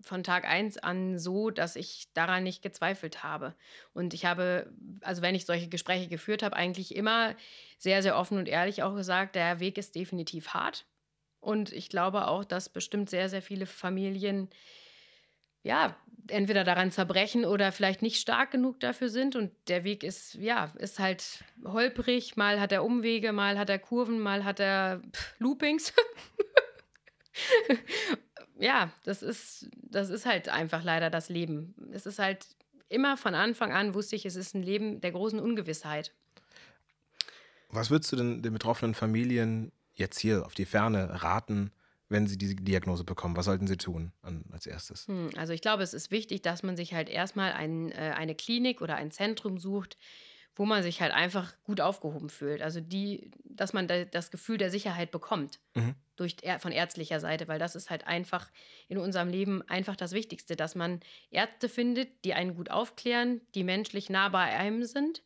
[0.05, 3.55] von Tag 1 an so, dass ich daran nicht gezweifelt habe.
[3.93, 7.35] Und ich habe, also wenn ich solche Gespräche geführt habe, eigentlich immer
[7.79, 10.85] sehr, sehr offen und ehrlich auch gesagt, der Weg ist definitiv hart.
[11.39, 14.49] Und ich glaube auch, dass bestimmt sehr, sehr viele Familien
[15.65, 15.95] ja,
[16.27, 19.35] entweder daran zerbrechen oder vielleicht nicht stark genug dafür sind.
[19.35, 22.37] Und der Weg ist, ja, ist halt holprig.
[22.37, 25.01] Mal hat er Umwege, mal hat er Kurven, mal hat er
[25.39, 25.91] Loopings.
[28.57, 31.75] ja, das ist, das ist halt einfach leider das Leben.
[31.91, 32.47] Es ist halt
[32.89, 36.13] immer von Anfang an wusste ich, es ist ein Leben der großen Ungewissheit.
[37.69, 41.71] Was würdest du denn den betroffenen Familien jetzt hier auf die Ferne raten,
[42.09, 43.35] wenn sie diese Diagnose bekommen?
[43.35, 45.07] Was sollten sie tun an, als erstes?
[45.07, 48.35] Hm, also ich glaube, es ist wichtig, dass man sich halt erstmal ein, äh, eine
[48.35, 49.97] Klinik oder ein Zentrum sucht,
[50.55, 52.61] wo man sich halt einfach gut aufgehoben fühlt.
[52.61, 55.95] Also die, dass man da das Gefühl der Sicherheit bekommt mhm.
[56.15, 58.49] durch, von ärztlicher Seite, weil das ist halt einfach
[58.87, 63.63] in unserem Leben einfach das Wichtigste, dass man Ärzte findet, die einen gut aufklären, die
[63.63, 65.23] menschlich nah bei einem sind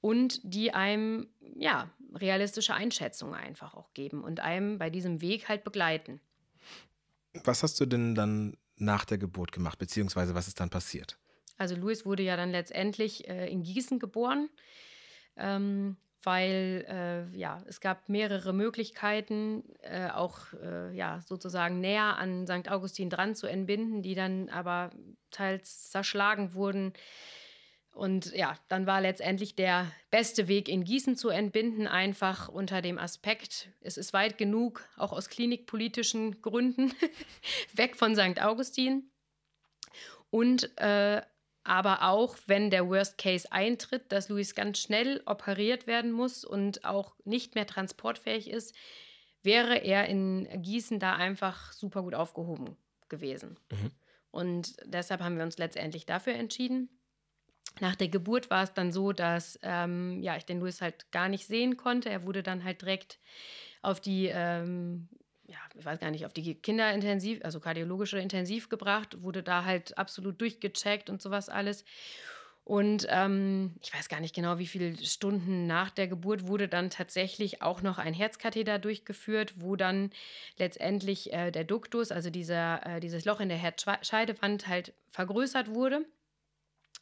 [0.00, 5.64] und die einem ja realistische Einschätzungen einfach auch geben und einem bei diesem Weg halt
[5.64, 6.20] begleiten.
[7.44, 11.18] Was hast du denn dann nach der Geburt gemacht, beziehungsweise was ist dann passiert?
[11.60, 14.48] Also Louis wurde ja dann letztendlich äh, in Gießen geboren,
[15.36, 22.46] ähm, weil äh, ja, es gab mehrere Möglichkeiten, äh, auch äh, ja, sozusagen näher an
[22.46, 22.70] St.
[22.70, 24.90] Augustin dran zu entbinden, die dann aber
[25.30, 26.94] teils zerschlagen wurden
[27.92, 32.98] und ja, dann war letztendlich der beste Weg in Gießen zu entbinden, einfach unter dem
[32.98, 36.94] Aspekt, es ist weit genug, auch aus klinikpolitischen Gründen,
[37.74, 38.40] weg von St.
[38.40, 39.10] Augustin.
[40.30, 41.20] Und äh,
[41.70, 46.84] aber auch, wenn der Worst Case eintritt, dass Luis ganz schnell operiert werden muss und
[46.84, 48.74] auch nicht mehr transportfähig ist,
[49.44, 52.76] wäre er in Gießen da einfach super gut aufgehoben
[53.08, 53.56] gewesen.
[53.70, 53.90] Mhm.
[54.32, 56.88] Und deshalb haben wir uns letztendlich dafür entschieden.
[57.78, 61.28] Nach der Geburt war es dann so, dass ähm, ja, ich den Louis halt gar
[61.28, 62.10] nicht sehen konnte.
[62.10, 63.20] Er wurde dann halt direkt
[63.80, 65.08] auf die, ähm,
[65.74, 70.40] ich weiß gar nicht, auf die Kinderintensiv, also kardiologische Intensiv gebracht, wurde da halt absolut
[70.40, 71.84] durchgecheckt und sowas alles.
[72.64, 76.90] Und ähm, ich weiß gar nicht genau, wie viele Stunden nach der Geburt wurde dann
[76.90, 80.10] tatsächlich auch noch ein Herzkatheter durchgeführt, wo dann
[80.56, 86.04] letztendlich äh, der Duktus, also dieser, äh, dieses Loch in der Herzscheidewand, halt vergrößert wurde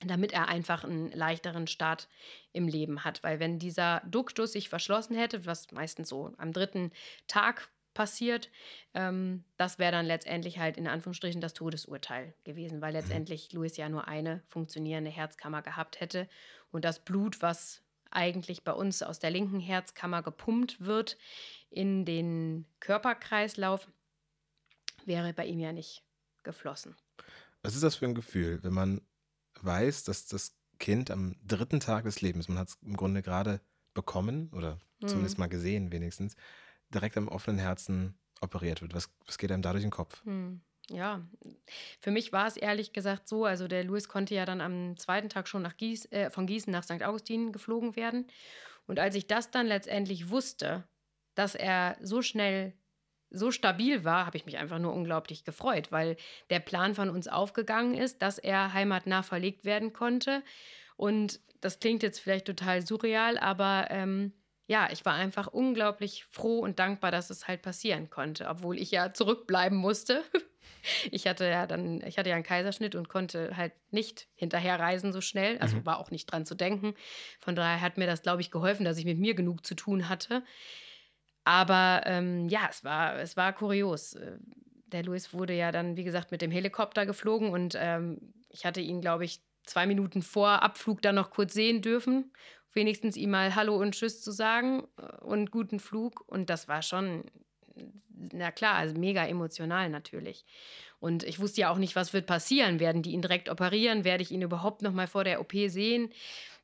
[0.07, 2.09] damit er einfach einen leichteren Start
[2.53, 3.23] im Leben hat.
[3.23, 6.93] Weil wenn dieser Duktus sich verschlossen hätte, was meistens so am dritten
[7.27, 8.49] Tag passiert,
[8.95, 12.99] ähm, das wäre dann letztendlich halt in Anführungsstrichen das Todesurteil gewesen, weil mhm.
[12.99, 16.29] letztendlich Louis ja nur eine funktionierende Herzkammer gehabt hätte
[16.71, 17.83] und das Blut, was
[18.13, 21.19] eigentlich bei uns aus der linken Herzkammer gepumpt wird
[21.71, 23.89] in den Körperkreislauf,
[25.05, 26.05] wäre bei ihm ja nicht
[26.45, 26.95] geflossen.
[27.63, 29.01] Was ist das für ein Gefühl, wenn man
[29.61, 33.61] weiß, dass das Kind am dritten Tag des Lebens, man hat es im Grunde gerade
[33.93, 35.09] bekommen oder mhm.
[35.09, 36.37] zumindest mal gesehen wenigstens,
[36.95, 38.95] direkt am offenen Herzen operiert wird.
[38.95, 40.25] Was, was geht einem da durch den Kopf?
[40.25, 40.61] Mhm.
[40.91, 41.23] Ja,
[42.01, 45.29] für mich war es ehrlich gesagt so, also der Louis konnte ja dann am zweiten
[45.29, 47.03] Tag schon nach Gies, äh, von Gießen nach St.
[47.03, 48.27] Augustin geflogen werden.
[48.87, 50.89] Und als ich das dann letztendlich wusste,
[51.35, 52.73] dass er so schnell
[53.31, 56.17] so stabil war, habe ich mich einfach nur unglaublich gefreut, weil
[56.49, 60.43] der Plan von uns aufgegangen ist, dass er heimatnah verlegt werden konnte.
[60.97, 64.33] Und das klingt jetzt vielleicht total surreal, aber ähm,
[64.69, 68.91] ja, ich war einfach unglaublich froh und dankbar, dass es halt passieren konnte, obwohl ich
[68.91, 70.23] ja zurückbleiben musste.
[71.11, 75.21] Ich hatte ja dann, ich hatte ja einen Kaiserschnitt und konnte halt nicht hinterherreisen so
[75.21, 75.59] schnell.
[75.59, 75.87] Also mhm.
[75.87, 76.95] war auch nicht dran zu denken.
[77.41, 80.09] Von daher hat mir das, glaube ich, geholfen, dass ich mit mir genug zu tun
[80.09, 80.45] hatte.
[81.43, 84.15] Aber ähm, ja, es war, es war kurios.
[84.15, 84.39] Äh,
[84.87, 88.81] der Louis wurde ja dann, wie gesagt, mit dem Helikopter geflogen und ähm, ich hatte
[88.81, 92.33] ihn, glaube ich, zwei Minuten vor Abflug dann noch kurz sehen dürfen.
[92.73, 96.25] Wenigstens ihm mal Hallo und Tschüss zu sagen äh, und guten Flug.
[96.27, 97.25] Und das war schon,
[98.15, 100.45] na klar, also mega emotional natürlich.
[101.01, 102.81] Und ich wusste ja auch nicht, was wird passieren.
[102.81, 104.05] Werden die ihn direkt operieren?
[104.05, 106.11] Werde ich ihn überhaupt noch mal vor der OP sehen?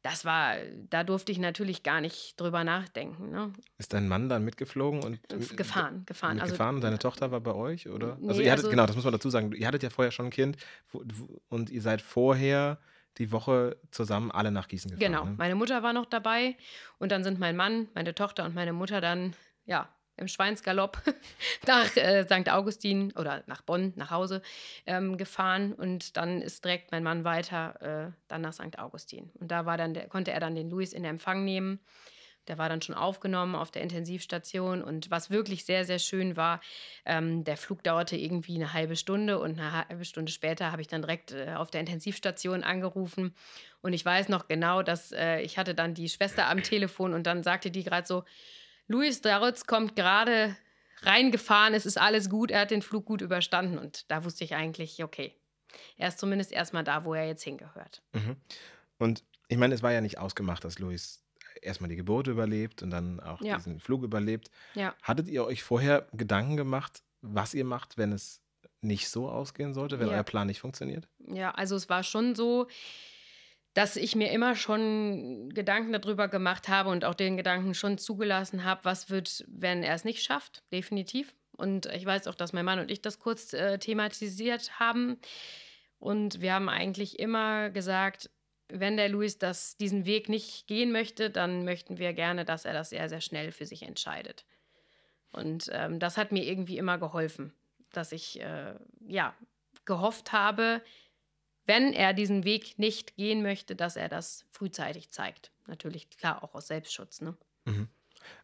[0.05, 0.57] das war,
[0.91, 3.31] da durfte ich natürlich gar nicht drüber nachdenken.
[3.31, 3.55] Ne?
[3.79, 6.41] Ist dein Mann dann mitgeflogen und äh, gefahren, gefahren.
[6.41, 8.19] Also, gefahren und deine Tochter war bei euch, oder?
[8.21, 9.53] Nee, also ihr hattet, also, genau, das muss man dazu sagen.
[9.53, 10.59] Ihr hattet ja vorher schon ein Kind
[11.49, 12.79] und ihr seid vorher
[13.19, 15.13] die Woche zusammen alle nach Gießen gefahren.
[15.13, 15.35] Genau, ne?
[15.37, 16.57] meine Mutter war noch dabei
[16.99, 19.35] und dann sind mein Mann, meine Tochter und meine Mutter dann
[19.67, 21.03] ja im Schweinsgalopp
[21.67, 22.49] nach äh, St.
[22.51, 24.43] Augustin oder nach Bonn nach Hause
[24.87, 28.79] ähm, gefahren und dann ist direkt mein Mann weiter äh, dann nach St.
[28.79, 31.81] Augustin und da war dann der, konnte er dann den Luis in Empfang nehmen.
[32.49, 36.61] Der war dann schon aufgenommen auf der Intensivstation und was wirklich sehr, sehr schön war,
[37.05, 40.89] ähm, der Flug dauerte irgendwie eine halbe Stunde und eine halbe Stunde später habe ich
[40.89, 43.35] dann direkt äh, auf der Intensivstation angerufen
[43.81, 47.27] und ich weiß noch genau, dass äh, ich hatte dann die Schwester am Telefon und
[47.27, 48.25] dann sagte die gerade so,
[48.87, 50.57] Luis Darutz kommt gerade
[51.03, 54.55] reingefahren, es ist alles gut, er hat den Flug gut überstanden und da wusste ich
[54.55, 55.35] eigentlich, okay,
[55.97, 58.03] er ist zumindest erstmal da, wo er jetzt hingehört.
[58.13, 58.37] Mhm.
[58.99, 61.24] Und ich meine, es war ja nicht ausgemacht, dass Luis
[61.65, 63.57] erstmal die Geburt überlebt und dann auch Ja.
[63.57, 64.51] diesen Flug überlebt.
[64.75, 64.95] Ja.
[65.03, 68.43] Hattet ihr euch vorher Gedanken gemacht, was ihr macht, wenn es
[68.81, 70.15] nicht so ausgehen sollte, wenn Ja.
[70.15, 71.09] euer Plan nicht funktioniert?
[71.27, 72.67] Ja, also es war schon so,
[73.73, 78.65] dass ich mir immer schon Gedanken darüber gemacht habe und auch den Gedanken schon zugelassen
[78.65, 81.35] habe, was wird, wenn er es nicht schafft, definitiv.
[81.57, 85.19] Und ich weiß auch, dass mein Mann und ich das kurz äh, thematisiert haben.
[85.99, 88.31] Und wir haben eigentlich immer gesagt,
[88.69, 92.73] wenn der Luis das, diesen Weg nicht gehen möchte, dann möchten wir gerne, dass er
[92.73, 94.45] das sehr, sehr schnell für sich entscheidet.
[95.33, 97.53] Und ähm, das hat mir irgendwie immer geholfen,
[97.93, 98.75] dass ich äh,
[99.07, 99.35] ja
[99.85, 100.81] gehofft habe,
[101.67, 105.51] wenn er diesen Weg nicht gehen möchte, dass er das frühzeitig zeigt.
[105.67, 107.21] Natürlich, klar, auch aus Selbstschutz.
[107.21, 107.37] Ne?
[107.65, 107.89] Mhm.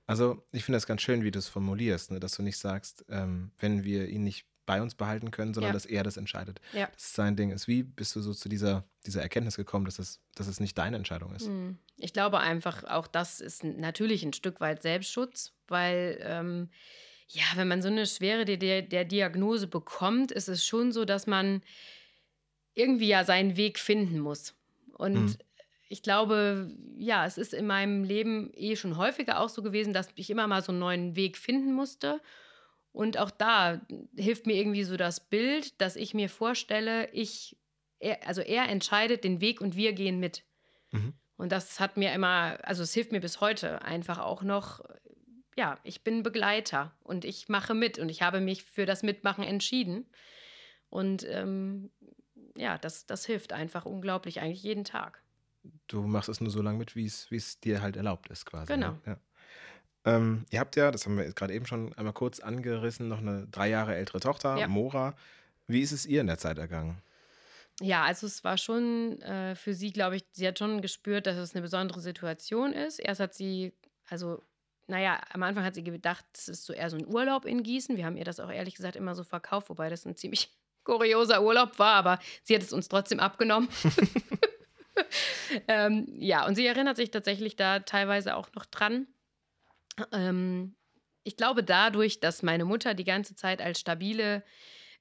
[0.06, 2.20] Also ich finde das ganz schön, wie du es formulierst, ne?
[2.20, 5.72] dass du nicht sagst, ähm, wenn wir ihn nicht bei uns behalten können, sondern Ja.
[5.74, 6.60] dass er das entscheidet.
[6.72, 6.86] Ja.
[6.86, 7.66] Dass es sein Ding ist.
[7.68, 10.96] Wie bist du so zu dieser, dieser Erkenntnis gekommen, dass es, dass es nicht deine
[10.96, 11.46] Entscheidung ist?
[11.46, 11.78] Hm.
[11.96, 16.70] Ich glaube einfach, auch das ist natürlich ein Stück weit Selbstschutz, weil ähm,
[17.28, 21.04] ja, wenn man so eine Schwere der, der, der Diagnose bekommt, ist es schon so,
[21.04, 21.62] dass man
[22.74, 24.54] irgendwie ja seinen Weg finden muss.
[24.94, 25.36] Und Mhm.
[25.88, 30.08] ich glaube, ja, es ist in meinem Leben eh schon häufiger auch so gewesen, dass
[30.14, 32.20] ich immer mal so einen neuen Weg finden musste.
[32.92, 33.80] Und auch da
[34.16, 37.56] hilft mir irgendwie so das Bild, dass ich mir vorstelle, ich,
[37.98, 40.44] er, also er entscheidet den Weg und wir gehen mit.
[40.90, 41.14] Mhm.
[41.36, 44.84] Und das hat mir immer, also es hilft mir bis heute einfach auch noch,
[45.56, 49.44] ja, ich bin Begleiter und ich mache mit und ich habe mich für das Mitmachen
[49.44, 50.06] entschieden.
[50.88, 51.90] Und ähm,
[52.56, 55.22] ja, das, das hilft einfach unglaublich, eigentlich jeden Tag.
[55.86, 58.72] Du machst es nur so lange mit, wie es dir halt erlaubt ist, quasi.
[58.72, 58.92] Genau.
[58.92, 59.00] Ne?
[59.06, 59.20] Ja.
[60.04, 63.18] Ähm, ihr habt ja, das haben wir jetzt gerade eben schon einmal kurz angerissen, noch
[63.18, 64.68] eine drei Jahre ältere Tochter, Ja.
[64.68, 65.14] Mora.
[65.66, 67.00] Wie ist es ihr in der Zeit ergangen?
[67.80, 71.36] Ja, also es war schon äh, für sie, glaube ich, sie hat schon gespürt, dass
[71.36, 72.98] es eine besondere Situation ist.
[72.98, 73.72] Erst hat sie,
[74.08, 74.42] also,
[74.86, 77.96] naja, am Anfang hat sie gedacht, es ist so eher so ein Urlaub in Gießen.
[77.96, 80.50] Wir haben ihr das auch ehrlich gesagt immer so verkauft, wobei das ein ziemlich
[80.84, 83.68] kurioser Urlaub war, aber sie hat es uns trotzdem abgenommen.
[85.68, 89.06] ähm, ja, und sie erinnert sich tatsächlich da teilweise auch noch dran.
[90.12, 90.74] Ähm,
[91.22, 94.42] ich glaube, dadurch, dass meine Mutter die ganze Zeit als stabile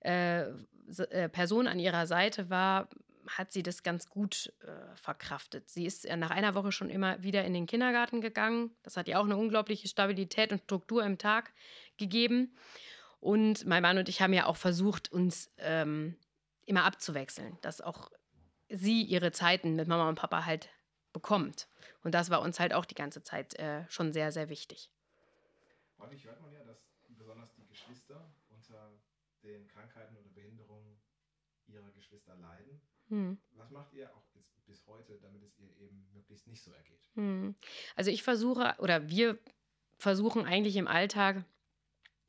[0.02, 2.90] äh, äh, Person an ihrer Seite war,
[3.28, 5.70] hat sie das ganz gut äh, verkraftet.
[5.70, 8.72] Sie ist äh, nach einer Woche schon immer wieder in den Kindergarten gegangen.
[8.84, 11.54] Das hat ihr auch eine unglaubliche Stabilität und Struktur im Tag
[11.98, 12.56] gegeben.
[13.20, 16.16] Und mein Mann und ich haben ja auch versucht, uns ähm,
[16.66, 18.12] immer abzuwechseln, dass auch
[18.70, 20.70] sie ihre Zeiten mit Mama und Papa halt
[21.12, 21.68] bekommt.
[22.04, 24.90] Und das war uns halt auch die ganze Zeit äh, schon sehr, sehr wichtig.
[25.98, 28.92] Häufig hört man ja, dass besonders die Geschwister unter
[29.44, 30.98] den Krankheiten oder Behinderungen
[31.68, 32.82] ihrer Geschwister leiden.
[33.10, 33.38] Hm.
[33.56, 37.02] Was macht ihr auch jetzt bis heute, damit es ihr eben möglichst nicht so ergeht?
[37.16, 37.56] Hm.
[37.96, 39.38] Also ich versuche, oder wir
[39.98, 41.44] versuchen eigentlich im Alltag,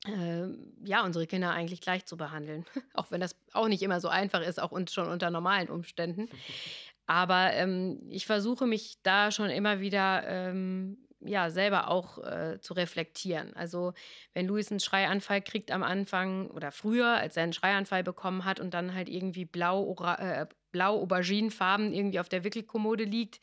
[0.06, 0.46] äh,
[0.82, 2.64] ja, unsere Kinder eigentlich gleich zu behandeln.
[2.94, 6.28] auch wenn das auch nicht immer so einfach ist, auch schon unter normalen Umständen.
[7.10, 12.72] Aber ähm, ich versuche mich da schon immer wieder ähm, ja, selber auch äh, zu
[12.72, 13.52] reflektieren.
[13.56, 13.94] Also
[14.32, 18.60] wenn Luis einen Schreianfall kriegt am Anfang oder früher, als er einen Schreianfall bekommen hat
[18.60, 23.40] und dann halt irgendwie blau, äh, blau auberginenfarben irgendwie auf der Wickelkommode liegt,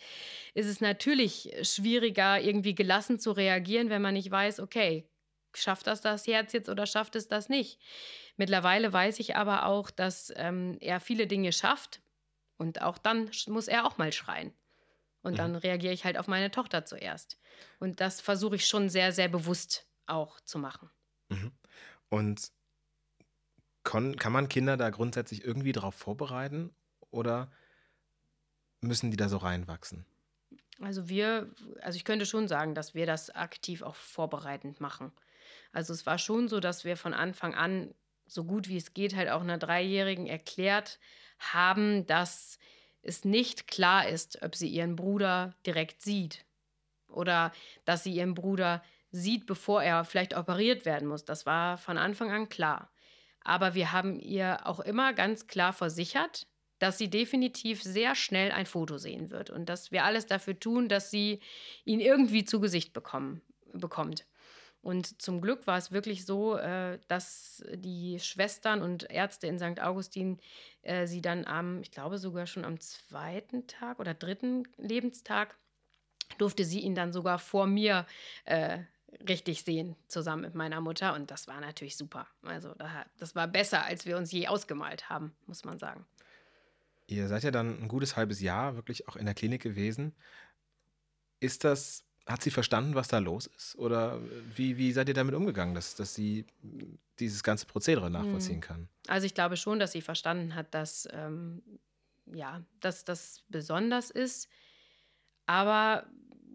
[0.53, 5.09] ist es natürlich schwieriger, irgendwie gelassen zu reagieren, wenn man nicht weiß, okay,
[5.53, 7.81] schafft das das Herz jetzt oder schafft es das nicht?
[8.37, 11.99] Mittlerweile weiß ich aber auch, dass ähm, er viele Dinge schafft
[12.57, 14.53] und auch dann muss er auch mal schreien.
[15.23, 15.39] Und Mhm.
[15.39, 17.39] dann reagiere ich halt auf meine Tochter zuerst.
[17.79, 20.91] Und das versuche ich schon sehr, sehr bewusst auch zu machen.
[21.29, 21.51] Mhm.
[22.09, 22.51] Und
[23.83, 26.75] kon, kann man Kinder da grundsätzlich irgendwie darauf vorbereiten
[27.09, 27.51] oder
[28.81, 30.07] müssen die da so reinwachsen?
[30.79, 35.11] Also wir, also ich könnte schon sagen, dass wir das aktiv auch vorbereitend machen.
[35.71, 37.95] Also es war schon so, dass wir von Anfang an
[38.27, 40.99] so gut wie es geht halt auch einer Dreijährigen erklärt
[41.39, 42.59] haben, dass
[43.01, 46.45] es nicht klar ist, ob sie ihren Bruder direkt sieht
[47.07, 47.51] oder
[47.85, 51.25] dass sie ihren Bruder sieht, bevor er vielleicht operiert werden muss.
[51.25, 52.91] Das war von Anfang an klar.
[53.41, 56.47] Aber wir haben ihr auch immer ganz klar versichert,
[56.79, 60.89] dass sie definitiv sehr schnell ein Foto sehen wird und dass wir alles dafür tun,
[60.89, 61.39] dass sie
[61.85, 63.41] ihn irgendwie zu Gesicht bekommen,
[63.73, 64.27] bekommt.
[64.81, 69.81] Und zum Glück war es wirklich so, äh, dass die Schwestern und Ärzte in St.
[69.81, 70.39] Augustin
[70.81, 75.57] äh, sie dann am, ich glaube sogar schon am zweiten Tag oder dritten Lebenstag,
[76.37, 78.05] durfte sie ihn dann sogar vor mir
[78.45, 78.79] äh,
[79.27, 81.13] richtig sehen, zusammen mit meiner Mutter.
[81.13, 82.27] Und das war natürlich super.
[82.43, 86.05] Also da, das war besser, als wir uns je ausgemalt haben, muss man sagen.
[87.07, 90.13] Ihr seid ja dann ein gutes halbes Jahr wirklich auch in der Klinik gewesen.
[91.39, 93.75] Ist das, hat sie verstanden, was da los ist?
[93.77, 94.19] Oder
[94.55, 96.45] wie, wie seid ihr damit umgegangen, dass, dass sie
[97.19, 98.61] dieses ganze Prozedere nachvollziehen hm.
[98.61, 98.89] kann?
[99.07, 101.61] Also ich glaube schon, dass sie verstanden hat, dass, ähm,
[102.25, 104.49] ja, dass das besonders ist.
[105.45, 106.05] Aber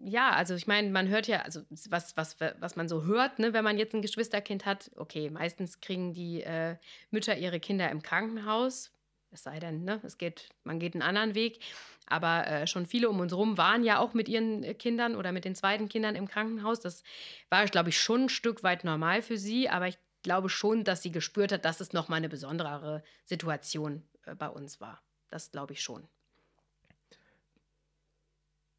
[0.05, 3.53] ja, also ich meine, man hört ja, also was, was, was man so hört, ne,
[3.53, 6.75] wenn man jetzt ein Geschwisterkind hat, okay, meistens kriegen die äh,
[7.09, 8.91] Mütter ihre Kinder im Krankenhaus,
[9.33, 11.59] es sei denn, ne, es geht, man geht einen anderen Weg.
[12.05, 15.31] Aber äh, schon viele um uns herum waren ja auch mit ihren äh, Kindern oder
[15.31, 16.79] mit den zweiten Kindern im Krankenhaus.
[16.79, 17.03] Das
[17.49, 19.69] war, glaube ich, schon ein Stück weit normal für sie.
[19.69, 24.35] Aber ich glaube schon, dass sie gespürt hat, dass es nochmal eine besondere Situation äh,
[24.35, 25.01] bei uns war.
[25.29, 26.07] Das glaube ich schon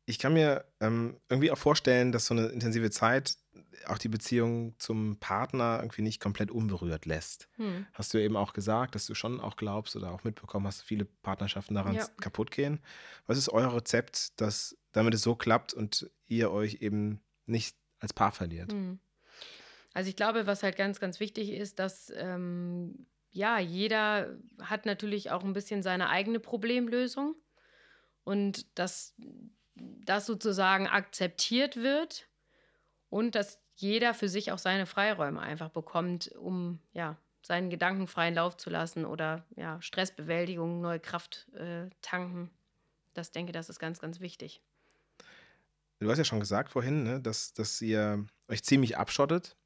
[0.07, 3.37] ich kann mir ähm, irgendwie auch vorstellen, dass so eine intensive Zeit
[3.87, 7.49] auch die Beziehung zum Partner irgendwie nicht komplett unberührt lässt.
[7.57, 7.87] Hm.
[7.93, 11.05] Hast du eben auch gesagt, dass du schon auch glaubst oder auch mitbekommen hast, viele
[11.05, 12.07] Partnerschaften daran ja.
[12.21, 12.81] kaputt gehen.
[13.27, 18.13] Was ist euer Rezept, dass damit es so klappt und ihr euch eben nicht als
[18.13, 18.73] Paar verliert?
[18.73, 18.99] Hm.
[19.93, 25.31] Also ich glaube, was halt ganz, ganz wichtig ist, dass ähm, ja, jeder hat natürlich
[25.31, 27.35] auch ein bisschen seine eigene Problemlösung
[28.25, 29.15] und dass
[29.77, 32.29] das sozusagen akzeptiert wird
[33.11, 38.35] und dass jeder für sich auch seine Freiräume einfach bekommt, um ja, seinen Gedanken freien
[38.35, 42.51] Lauf zu lassen oder ja, Stressbewältigung, neue Kraft äh, tanken.
[43.13, 44.61] Das denke, das ist ganz, ganz wichtig.
[46.01, 49.57] Du hast ja schon gesagt vorhin, ne, dass, dass ihr euch ziemlich abschottet,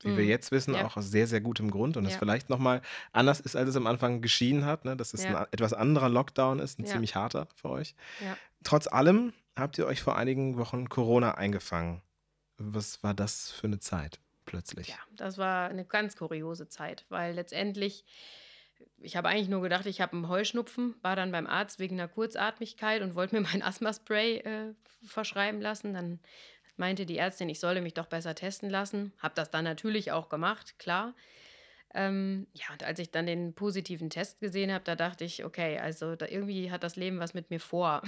[0.00, 0.16] wie mhm.
[0.18, 0.86] wir jetzt wissen, ja.
[0.86, 2.10] auch aus sehr, sehr gutem Grund und ja.
[2.10, 2.82] das vielleicht nochmal
[3.12, 5.40] anders ist, als es am Anfang geschienen hat, ne, dass es ja.
[5.40, 7.94] ein etwas anderer Lockdown ist, ein ziemlich harter für euch.
[8.64, 12.02] Trotz allem habt ihr euch vor einigen Wochen Corona eingefangen.
[12.58, 14.88] Was war das für eine Zeit plötzlich?
[14.88, 18.04] Ja, das war eine ganz kuriose Zeit, weil letztendlich,
[18.98, 22.08] ich habe eigentlich nur gedacht, ich habe einen Heuschnupfen, war dann beim Arzt wegen einer
[22.08, 24.74] Kurzatmigkeit und wollte mir mein Asthma-Spray äh,
[25.04, 25.94] verschreiben lassen.
[25.94, 26.20] Dann
[26.76, 29.12] meinte die Ärztin, ich solle mich doch besser testen lassen.
[29.18, 31.14] Habe das dann natürlich auch gemacht, klar.
[31.94, 35.78] Ähm, ja, und als ich dann den positiven Test gesehen habe, da dachte ich, okay,
[35.78, 38.02] also da irgendwie hat das Leben was mit mir vor.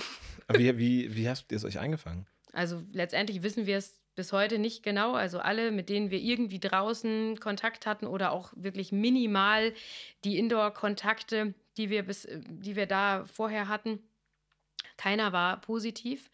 [0.53, 2.27] wie, wie, wie habt ihr es euch eingefangen?
[2.53, 5.15] Also letztendlich wissen wir es bis heute nicht genau.
[5.15, 9.73] Also alle, mit denen wir irgendwie draußen Kontakt hatten oder auch wirklich minimal
[10.25, 13.99] die Indoor-Kontakte, die wir bis, die wir da vorher hatten,
[14.97, 16.31] keiner war positiv.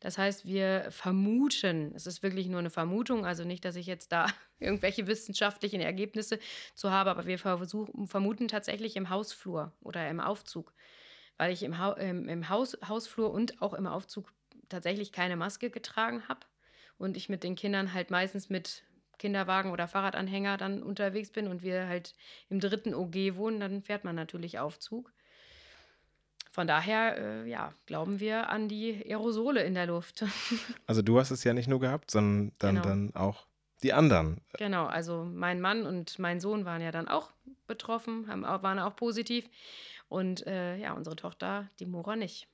[0.00, 4.12] Das heißt, wir vermuten, es ist wirklich nur eine Vermutung, also nicht, dass ich jetzt
[4.12, 4.26] da
[4.58, 6.38] irgendwelche wissenschaftlichen Ergebnisse
[6.74, 10.72] zu habe, aber wir versuchen, vermuten tatsächlich im Hausflur oder im Aufzug,
[11.38, 14.32] weil ich im, ha im, im Haus Hausflur und auch im Aufzug
[14.68, 16.40] tatsächlich keine Maske getragen habe
[16.98, 18.84] und ich mit den Kindern halt meistens mit
[19.18, 22.14] Kinderwagen oder Fahrradanhänger dann unterwegs bin und wir halt
[22.50, 25.13] im dritten OG wohnen, dann fährt man natürlich Aufzug.
[26.54, 30.24] Von daher, äh, ja, glauben wir an die Aerosole in der Luft.
[30.86, 32.86] Also du hast es ja nicht nur gehabt, sondern dann, genau.
[32.86, 33.48] dann auch
[33.82, 34.40] die anderen.
[34.56, 37.32] Genau, also mein Mann und mein Sohn waren ja dann auch
[37.66, 39.50] betroffen, haben, waren auch positiv.
[40.08, 42.46] Und äh, ja, unsere Tochter, die Mora nicht.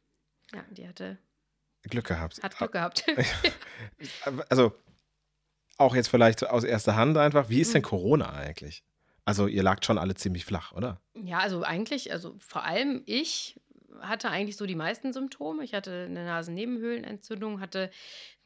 [0.55, 1.19] Ja, die hatte
[1.83, 2.43] Glück gehabt.
[2.43, 3.05] Hat Glück gehabt.
[4.49, 4.73] also
[5.77, 7.87] auch jetzt vielleicht aus erster Hand einfach, wie ist denn mhm.
[7.87, 8.83] Corona eigentlich?
[9.27, 11.03] Also ihr lagt schon alle ziemlich flach, oder?
[11.13, 13.61] Ja, also eigentlich, also vor allem ich
[14.01, 15.65] hatte eigentlich so die meisten Symptome.
[15.65, 17.91] Ich hatte eine Nasennebenhöhlenentzündung, hatte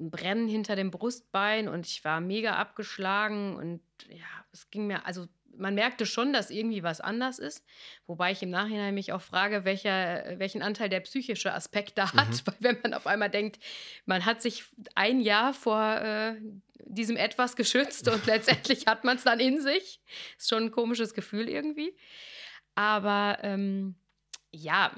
[0.00, 5.06] ein Brennen hinter dem Brustbein und ich war mega abgeschlagen und ja, es ging mir,
[5.06, 5.26] also
[5.56, 7.64] man merkte schon, dass irgendwie was anders ist.
[8.06, 12.28] Wobei ich im Nachhinein mich auch frage, welcher, welchen Anteil der psychische Aspekt da hat.
[12.28, 12.40] Mhm.
[12.46, 13.58] Weil wenn man auf einmal denkt,
[14.06, 14.64] man hat sich
[14.94, 16.36] ein Jahr vor äh,
[16.86, 20.00] diesem etwas geschützt und letztendlich hat man es dann in sich.
[20.38, 21.96] Ist schon ein komisches Gefühl irgendwie.
[22.74, 23.94] Aber ähm,
[24.50, 24.92] ja,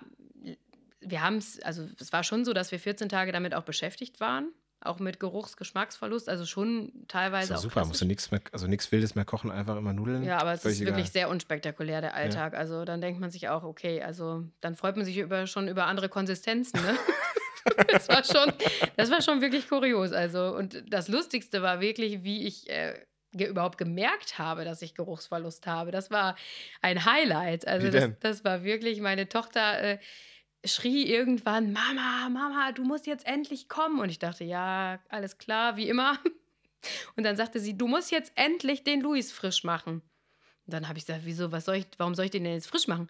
[1.06, 4.20] wir haben es, also es war schon so, dass wir 14 Tage damit auch beschäftigt
[4.20, 4.52] waren.
[4.80, 7.48] Auch mit Geruchs-, Geschmacksverlust, also schon teilweise.
[7.48, 10.22] Das ist super, musst du nichts mehr, also nichts Wildes mehr kochen, einfach immer Nudeln.
[10.22, 10.94] Ja, aber es ist egal.
[10.94, 12.52] wirklich sehr unspektakulär, der Alltag.
[12.52, 12.58] Ja.
[12.58, 15.86] Also dann denkt man sich auch, okay, also dann freut man sich über, schon über
[15.86, 16.94] andere Konsistenzen, ne?
[17.88, 18.52] das, war schon,
[18.96, 20.12] das war schon wirklich kurios.
[20.12, 22.94] Also, und das Lustigste war wirklich, wie ich äh,
[23.32, 25.90] überhaupt gemerkt habe, dass ich Geruchsverlust habe.
[25.90, 26.36] Das war
[26.80, 27.66] ein Highlight.
[27.66, 29.82] Also, das, das, war wirklich meine Tochter.
[29.82, 29.98] Äh,
[30.68, 34.00] schrie irgendwann, Mama, Mama, du musst jetzt endlich kommen.
[34.00, 36.18] Und ich dachte, ja, alles klar, wie immer.
[37.16, 40.02] Und dann sagte sie, du musst jetzt endlich den Luis frisch machen.
[40.66, 42.66] Und dann habe ich gesagt, wieso, was soll ich, warum soll ich den denn jetzt
[42.66, 43.08] frisch machen?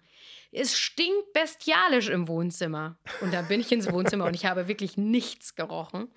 [0.51, 2.97] Es stinkt bestialisch im Wohnzimmer.
[3.21, 6.07] Und dann bin ich ins Wohnzimmer und ich habe wirklich nichts gerochen.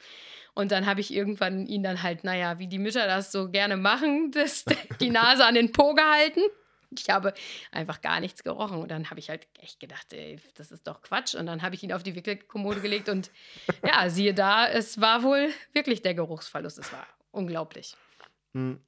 [0.54, 3.76] Und dann habe ich irgendwann ihn dann halt, naja, wie die Mütter das so gerne
[3.76, 4.64] machen, das,
[5.00, 6.42] die Nase an den Po gehalten
[6.98, 7.34] ich habe
[7.72, 8.78] einfach gar nichts gerochen.
[8.78, 11.34] Und dann habe ich halt echt gedacht, ey, das ist doch Quatsch.
[11.34, 13.30] Und dann habe ich ihn auf die Wickelkommode gelegt und
[13.86, 16.78] ja, siehe da, es war wohl wirklich der Geruchsverlust.
[16.78, 17.94] Es war unglaublich.
[18.54, 18.80] Hm.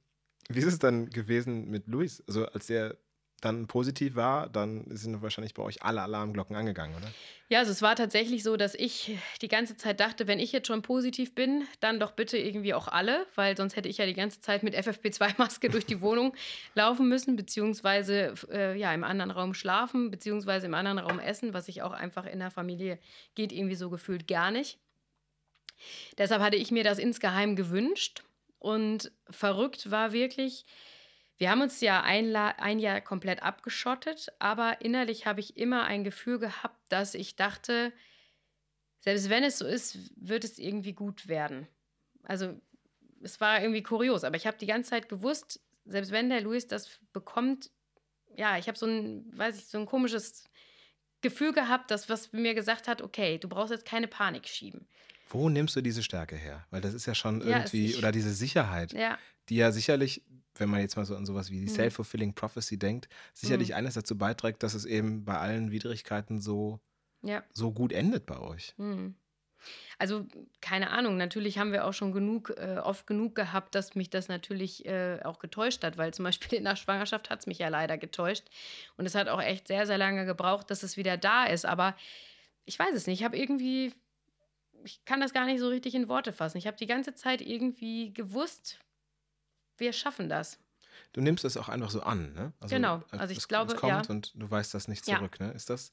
[0.49, 2.21] Wie ist es dann gewesen mit Luis?
[2.27, 2.97] Also als der
[3.43, 7.07] dann positiv war, dann sind wahrscheinlich bei euch alle Alarmglocken angegangen, oder?
[7.49, 10.67] Ja, also es war tatsächlich so, dass ich die ganze Zeit dachte, wenn ich jetzt
[10.67, 14.13] schon positiv bin, dann doch bitte irgendwie auch alle, weil sonst hätte ich ja die
[14.13, 16.33] ganze Zeit mit FFP2-Maske durch die Wohnung
[16.75, 21.67] laufen müssen, beziehungsweise äh, ja, im anderen Raum schlafen, beziehungsweise im anderen Raum essen, was
[21.67, 22.97] ich auch einfach in der Familie
[23.35, 24.79] geht irgendwie so gefühlt gar nicht.
[26.17, 28.23] Deshalb hatte ich mir das insgeheim gewünscht
[28.59, 30.65] und verrückt war wirklich,
[31.37, 36.03] wir haben uns ja ein, ein Jahr komplett abgeschottet, aber innerlich habe ich immer ein
[36.03, 37.91] Gefühl gehabt, dass ich dachte,
[38.99, 41.67] selbst wenn es so ist, wird es irgendwie gut werden.
[42.23, 42.59] Also
[43.21, 46.67] es war irgendwie kurios, aber ich habe die ganze Zeit gewusst, selbst wenn der Luis
[46.67, 47.71] das bekommt,
[48.35, 50.45] ja, ich habe so ein, weiß ich, so ein komisches
[51.21, 54.87] Gefühl gehabt, dass was mir gesagt hat, okay, du brauchst jetzt keine Panik schieben.
[55.29, 56.65] Wo nimmst du diese Stärke her?
[56.69, 59.17] Weil das ist ja schon irgendwie, ja, oder diese Sicherheit, ja.
[59.49, 60.23] die ja sicherlich
[60.55, 61.75] wenn man jetzt mal so an sowas wie die mhm.
[61.75, 63.75] Self-Fulfilling Prophecy denkt, sicherlich mhm.
[63.75, 66.79] eines dazu beiträgt, dass es eben bei allen Widrigkeiten so,
[67.21, 67.43] ja.
[67.53, 68.73] so gut endet bei euch.
[68.77, 69.15] Mhm.
[69.97, 70.27] Also
[70.61, 74.27] keine Ahnung, natürlich haben wir auch schon genug, äh, oft genug gehabt, dass mich das
[74.27, 77.69] natürlich äh, auch getäuscht hat, weil zum Beispiel in der Schwangerschaft hat es mich ja
[77.69, 78.45] leider getäuscht.
[78.97, 81.65] Und es hat auch echt sehr, sehr lange gebraucht, dass es wieder da ist.
[81.65, 81.95] Aber
[82.65, 83.93] ich weiß es nicht, ich habe irgendwie,
[84.83, 86.57] ich kann das gar nicht so richtig in Worte fassen.
[86.57, 88.79] Ich habe die ganze Zeit irgendwie gewusst,
[89.77, 90.59] wir schaffen das.
[91.13, 92.53] Du nimmst es auch einfach so an, ne?
[92.59, 94.09] Also, genau, also ich es, glaube, es kommt ja.
[94.09, 95.47] und du weißt das nicht zurück, ja.
[95.47, 95.53] ne?
[95.53, 95.91] Ist das,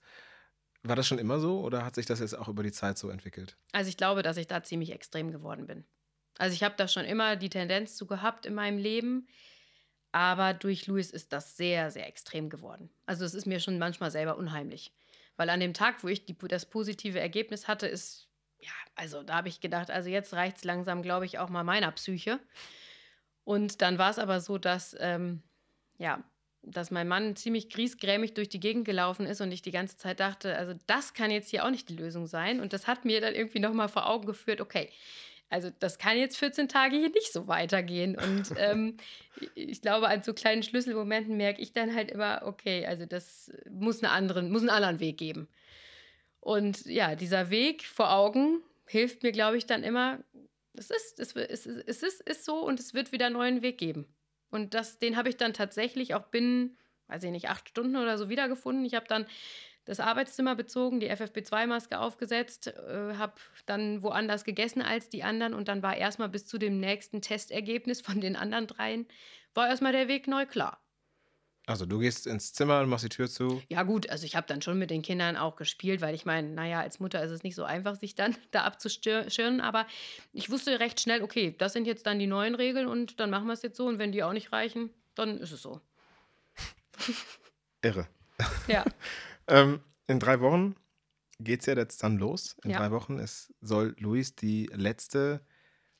[0.82, 3.10] war das schon immer so oder hat sich das jetzt auch über die Zeit so
[3.10, 3.56] entwickelt?
[3.72, 5.84] Also ich glaube, dass ich da ziemlich extrem geworden bin.
[6.38, 9.28] Also ich habe da schon immer die Tendenz zu gehabt in meinem Leben,
[10.12, 12.90] aber durch Louis ist das sehr, sehr extrem geworden.
[13.06, 14.92] Also es ist mir schon manchmal selber unheimlich.
[15.36, 18.28] Weil an dem Tag, wo ich die, das positive Ergebnis hatte, ist,
[18.58, 21.64] ja, also da habe ich gedacht, also jetzt reicht es langsam, glaube ich, auch mal
[21.64, 22.40] meiner Psyche.
[23.50, 25.42] Und dann war es aber so, dass, ähm,
[25.98, 26.22] ja,
[26.62, 30.20] dass mein Mann ziemlich griesgrämig durch die Gegend gelaufen ist und ich die ganze Zeit
[30.20, 32.60] dachte, also das kann jetzt hier auch nicht die Lösung sein.
[32.60, 34.88] Und das hat mir dann irgendwie nochmal vor Augen geführt, okay,
[35.48, 38.16] also das kann jetzt 14 Tage hier nicht so weitergehen.
[38.16, 38.98] Und ähm,
[39.56, 44.00] ich glaube, an so kleinen Schlüsselmomenten merke ich dann halt immer, okay, also das muss,
[44.00, 45.48] eine anderen, muss einen anderen Weg geben.
[46.38, 50.20] Und ja, dieser Weg vor Augen hilft mir, glaube ich, dann immer,
[50.74, 53.78] es ist, es, es, es ist, ist so und es wird wieder einen neuen Weg
[53.78, 54.06] geben.
[54.50, 56.76] Und das, den habe ich dann tatsächlich auch binnen,
[57.08, 58.84] weiß ich nicht, acht Stunden oder so wiedergefunden.
[58.84, 59.26] Ich habe dann
[59.84, 63.34] das Arbeitszimmer bezogen, die FFP2-Maske aufgesetzt, äh, habe
[63.66, 68.00] dann woanders gegessen als die anderen und dann war erstmal bis zu dem nächsten Testergebnis
[68.00, 69.06] von den anderen dreien,
[69.54, 70.80] war erstmal der Weg neu klar.
[71.70, 73.62] Also du gehst ins Zimmer und machst die Tür zu.
[73.68, 76.48] Ja gut, also ich habe dann schon mit den Kindern auch gespielt, weil ich meine,
[76.48, 79.86] naja, als Mutter ist es nicht so einfach, sich dann da abzuschirren, aber
[80.32, 83.46] ich wusste recht schnell, okay, das sind jetzt dann die neuen Regeln und dann machen
[83.46, 85.80] wir es jetzt so und wenn die auch nicht reichen, dann ist es so.
[87.82, 88.08] Irre.
[88.66, 88.84] Ja.
[89.46, 90.74] ähm, in drei Wochen
[91.38, 92.56] geht es ja jetzt dann los.
[92.64, 92.78] In ja.
[92.78, 95.40] drei Wochen ist, soll Luis die letzte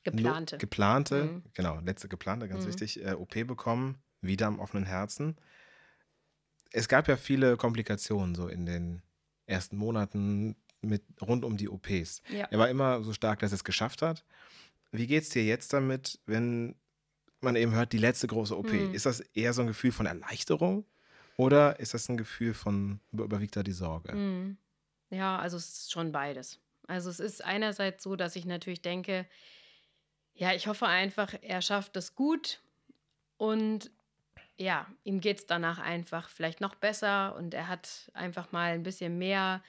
[0.03, 1.43] geplante, geplante mhm.
[1.53, 2.69] genau, letzte geplante, ganz mhm.
[2.69, 5.35] wichtig, äh, OP bekommen, wieder am offenen Herzen
[6.71, 9.01] es gab ja viele Komplikationen so in den
[9.45, 12.23] ersten Monaten mit rund um die OPs.
[12.29, 12.47] Ja.
[12.49, 14.23] Er war immer so stark, dass er es geschafft hat.
[14.91, 16.75] Wie geht es dir jetzt damit, wenn
[17.39, 18.71] man eben hört, die letzte große OP?
[18.71, 18.93] Mhm.
[18.93, 20.85] Ist das eher so ein Gefühl von Erleichterung
[21.37, 24.15] oder ist das ein Gefühl von überwiegt da die Sorge?
[24.15, 24.57] Mhm.
[25.09, 26.59] Ja, also es ist schon beides.
[26.87, 29.27] Also es ist einerseits so, dass ich natürlich denke,
[30.33, 32.61] ja, ich hoffe einfach, er schafft es gut
[33.37, 33.91] und
[34.61, 38.83] ja, ihm geht es danach einfach vielleicht noch besser und er hat einfach mal ein
[38.83, 39.63] bisschen mehr,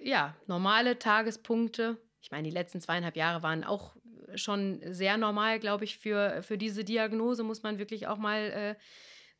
[0.00, 1.98] ja, normale Tagespunkte.
[2.20, 3.94] Ich meine, die letzten zweieinhalb Jahre waren auch
[4.36, 8.74] schon sehr normal, glaube ich, für, für diese Diagnose, muss man wirklich auch mal äh,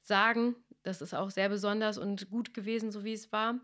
[0.03, 0.55] sagen.
[0.83, 3.59] Das ist auch sehr besonders und gut gewesen, so wie es war.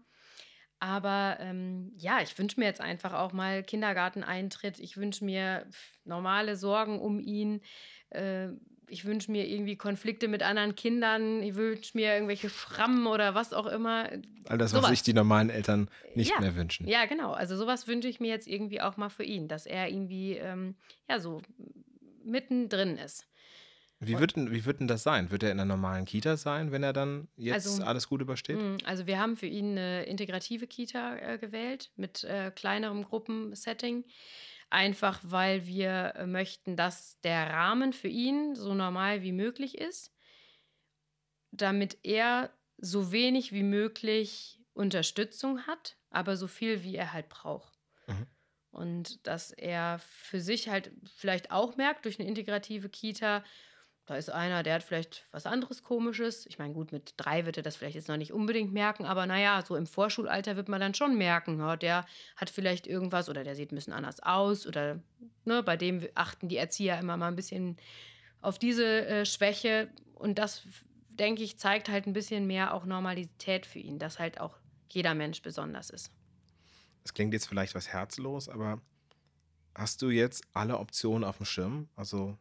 [0.78, 4.78] Aber ähm, ja, ich wünsche mir jetzt einfach auch mal Kindergarteneintritt.
[4.81, 5.66] Ich wünsche mir
[6.05, 7.61] normale Sorgen um ihn.
[8.09, 8.49] Äh,
[8.91, 13.53] ich wünsche mir irgendwie Konflikte mit anderen Kindern, ich wünsche mir irgendwelche Schrammen oder was
[13.53, 14.09] auch immer.
[14.49, 14.84] All das, sowas.
[14.84, 16.41] was sich die normalen Eltern nicht ja.
[16.41, 16.86] mehr wünschen.
[16.88, 17.32] Ja, genau.
[17.32, 20.74] Also sowas wünsche ich mir jetzt irgendwie auch mal für ihn, dass er irgendwie ähm,
[21.09, 21.41] ja so
[22.24, 23.26] mittendrin ist.
[24.03, 25.30] Wie wird, denn, wie wird denn das sein?
[25.30, 28.57] Wird er in einer normalen Kita sein, wenn er dann jetzt also, alles gut übersteht?
[28.57, 34.05] Hm, also wir haben für ihn eine integrative Kita äh, gewählt mit äh, kleinerem Gruppensetting
[34.71, 40.12] einfach weil wir äh, möchten, dass der Rahmen für ihn so normal wie möglich ist.
[41.53, 47.79] damit er so wenig wie möglich Unterstützung hat, aber so viel wie er halt braucht.
[48.07, 48.27] Mhm.
[48.71, 53.45] Und dass er für sich halt vielleicht auch merkt, durch eine integrative Kita,
[54.07, 56.45] da ist einer, der hat vielleicht was anderes Komisches.
[56.47, 59.27] Ich meine, gut, mit drei wird er das vielleicht jetzt noch nicht unbedingt merken, aber
[59.27, 63.45] naja, so im Vorschulalter wird man dann schon merken, ja, der hat vielleicht irgendwas oder
[63.45, 65.01] der sieht ein bisschen anders aus oder
[65.45, 67.77] ne, bei dem achten die Erzieher immer mal ein bisschen
[68.41, 69.91] auf diese äh, Schwäche.
[70.15, 70.63] Und das,
[71.09, 74.57] denke ich, zeigt halt ein bisschen mehr auch Normalität für ihn, dass halt auch
[74.91, 76.11] jeder Mensch besonders ist.
[77.05, 78.81] Es klingt jetzt vielleicht was herzlos, aber
[79.75, 81.89] hast du jetzt alle Optionen auf dem Schirm?
[81.97, 82.37] Also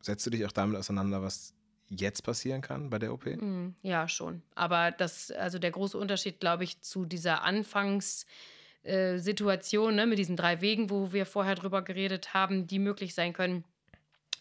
[0.00, 1.54] setzt du dich auch damit auseinander, was
[1.88, 3.26] jetzt passieren kann bei der OP?
[3.26, 4.42] Mm, ja, schon.
[4.54, 10.60] Aber das, also der große Unterschied, glaube ich, zu dieser Anfangssituation ne, mit diesen drei
[10.60, 13.64] Wegen, wo wir vorher drüber geredet haben, die möglich sein können,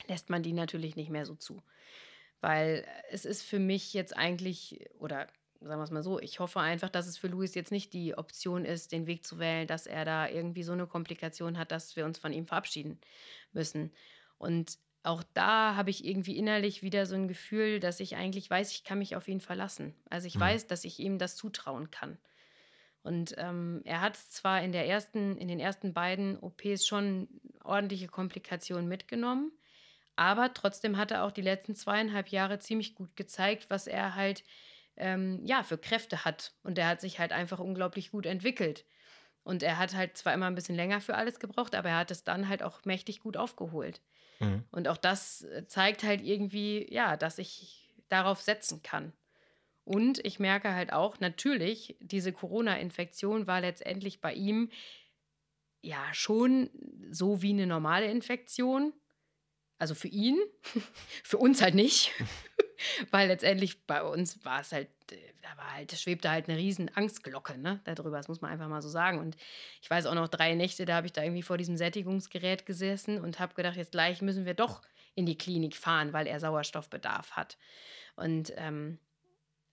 [0.08, 1.62] lässt man die natürlich nicht mehr so zu.
[2.42, 5.28] Weil es ist für mich jetzt eigentlich, oder
[5.60, 8.18] sagen wir es mal so, ich hoffe einfach, dass es für Luis jetzt nicht die
[8.18, 11.96] Option ist, den Weg zu wählen, dass er da irgendwie so eine Komplikation hat, dass
[11.96, 13.00] wir uns von ihm verabschieden
[13.54, 13.92] müssen.
[14.38, 14.78] Und
[15.08, 18.84] auch da habe ich irgendwie innerlich wieder so ein Gefühl, dass ich eigentlich weiß, ich
[18.84, 19.96] kann mich auf ihn verlassen.
[20.10, 20.42] Also ich mhm.
[20.42, 22.18] weiß, dass ich ihm das zutrauen kann.
[23.04, 27.30] Und ähm, er hat zwar in, der ersten, in den ersten beiden OPs schon
[27.64, 29.52] ordentliche Komplikationen mitgenommen,
[30.18, 34.44] aber trotzdem hat er auch die letzten zweieinhalb Jahre ziemlich gut gezeigt, was er halt
[34.98, 36.54] ähm, ja, für Kräfte hat.
[36.64, 38.84] Und er hat sich halt einfach unglaublich gut entwickelt.
[39.44, 42.12] Und er hat halt zwar immer ein bisschen länger für alles gebraucht, aber er hat
[42.12, 44.02] es dann halt auch mächtig gut aufgeholt.
[44.40, 44.64] Mhm.
[44.72, 49.14] Und auch das äh, zeigt halt irgendwie, ja, dass ich darauf setzen kann.
[49.84, 54.70] Und ich merke halt auch, natürlich, diese Corona-Infektion war letztendlich bei ihm
[55.82, 56.70] ja schon
[57.10, 58.94] so wie eine normale Infektion.
[59.78, 60.38] Also für ihn,
[61.24, 62.12] für uns halt nicht.
[63.12, 66.94] Weil letztendlich bei uns war es halt, äh, da war halt, schwebte halt eine riesen
[66.96, 69.20] Angstglocke, ne, darüber, das muss man einfach mal so sagen.
[69.20, 69.38] Und
[69.82, 73.20] ich weiß auch noch drei Nächte, da habe ich da irgendwie vor diesem Sättigungsgerät gesessen
[73.20, 74.82] und habe gedacht, jetzt gleich müssen wir doch
[75.16, 77.58] in die Klinik fahren, weil er Sauerstoffbedarf hat.
[78.16, 79.00] Und ähm,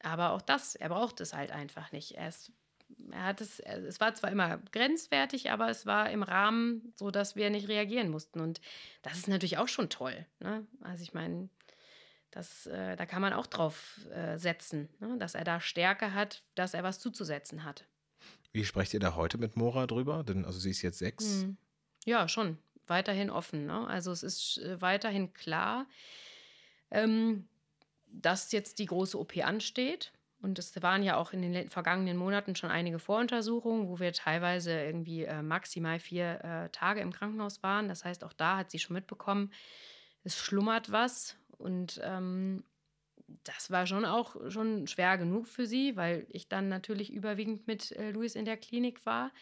[0.05, 2.13] aber auch das, er braucht es halt einfach nicht.
[2.13, 2.53] Er, ist,
[3.11, 7.37] er hat es, es war zwar immer grenzwertig, aber es war im Rahmen, so dass
[7.37, 8.41] wir nicht reagieren mussten.
[8.41, 8.61] Und
[9.03, 10.27] das ist natürlich auch schon toll.
[10.41, 10.67] Ne?
[10.83, 11.49] Also ich meine,
[12.35, 15.17] das, äh, da kann man auch drauf äh, setzen, ne?
[15.19, 17.85] dass er da Stärke hat, dass er was zuzusetzen hat.
[18.53, 20.25] Wie sprecht ihr da heute mit Mora drüber?
[20.25, 21.43] Denn also sie ist jetzt sechs.
[21.43, 21.57] Hm.
[22.05, 22.59] Ja, schon.
[22.89, 23.67] Weiterhin offen.
[23.67, 23.87] Ne?
[23.87, 25.87] Also es ist äh, weiterhin klar,
[26.91, 27.47] ähm,
[28.09, 30.13] dass jetzt die große OP ansteht.
[30.43, 34.73] Und es waren ja auch in den vergangenen Monaten schon einige Voruntersuchungen, wo wir teilweise
[34.73, 37.89] irgendwie äh, maximal vier äh, Tage im Krankenhaus waren.
[37.89, 39.53] Das heißt, auch da hat sie schon mitbekommen,
[40.25, 42.65] es schlummert was und ähm,
[43.45, 47.93] das war schon auch schon schwer genug für sie, weil ich dann natürlich überwiegend mit
[47.93, 49.33] äh, Luis in der Klinik war.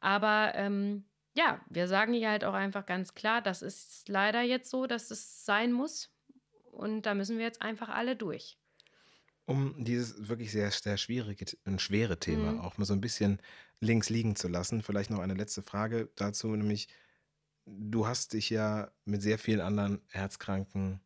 [0.00, 1.04] Aber ähm,
[1.34, 5.10] ja, wir sagen ihr halt auch einfach ganz klar, das ist leider jetzt so, dass
[5.10, 6.10] es sein muss.
[6.72, 8.58] Und da müssen wir jetzt einfach alle durch.
[9.44, 12.60] Um dieses wirklich sehr, sehr schwierige und schwere Thema mhm.
[12.60, 13.40] auch mal so ein bisschen
[13.80, 16.88] links liegen zu lassen, vielleicht noch eine letzte Frage dazu, nämlich
[17.66, 21.00] du hast dich ja mit sehr vielen anderen Herzkranken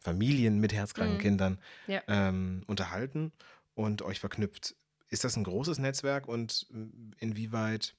[0.00, 1.20] Familien mit herzkranken mhm.
[1.20, 2.02] Kindern ja.
[2.08, 3.32] ähm, unterhalten
[3.74, 4.74] und euch verknüpft.
[5.08, 7.94] Ist das ein großes Netzwerk und äh, inwieweit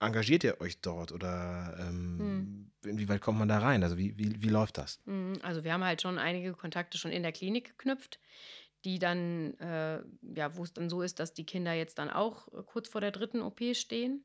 [0.00, 2.70] engagiert ihr euch dort oder ähm, mhm.
[2.84, 3.82] inwieweit kommt man da rein?
[3.82, 5.00] Also wie, wie, wie läuft das?
[5.06, 8.20] Mhm, also wir haben halt schon einige Kontakte schon in der Klinik geknüpft,
[8.84, 10.00] die dann, äh,
[10.34, 13.00] ja, wo es dann so ist, dass die Kinder jetzt dann auch äh, kurz vor
[13.00, 14.24] der dritten OP stehen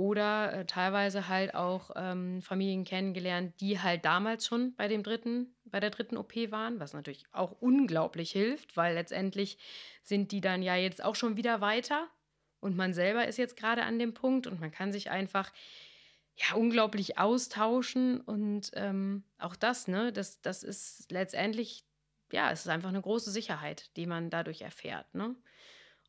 [0.00, 5.54] oder äh, teilweise halt auch ähm, Familien kennengelernt, die halt damals schon bei dem dritten,
[5.66, 9.58] bei der dritten OP waren, was natürlich auch unglaublich hilft, weil letztendlich
[10.02, 12.08] sind die dann ja jetzt auch schon wieder weiter
[12.60, 15.52] und man selber ist jetzt gerade an dem Punkt und man kann sich einfach
[16.34, 21.84] ja unglaublich austauschen und ähm, auch das, ne, das, das ist letztendlich,
[22.32, 25.36] ja, es ist einfach eine große Sicherheit, die man dadurch erfährt, ne?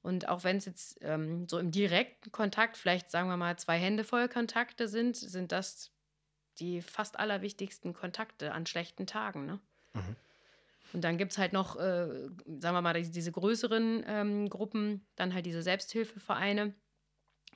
[0.01, 3.77] Und auch wenn es jetzt ähm, so im direkten Kontakt, vielleicht sagen wir mal zwei
[3.77, 5.91] Hände voll Kontakte sind, sind das
[6.59, 9.45] die fast allerwichtigsten Kontakte an schlechten Tagen.
[9.45, 9.59] Ne?
[9.93, 10.15] Mhm.
[10.93, 12.07] Und dann gibt es halt noch, äh,
[12.59, 16.73] sagen wir mal, diese größeren ähm, Gruppen, dann halt diese Selbsthilfevereine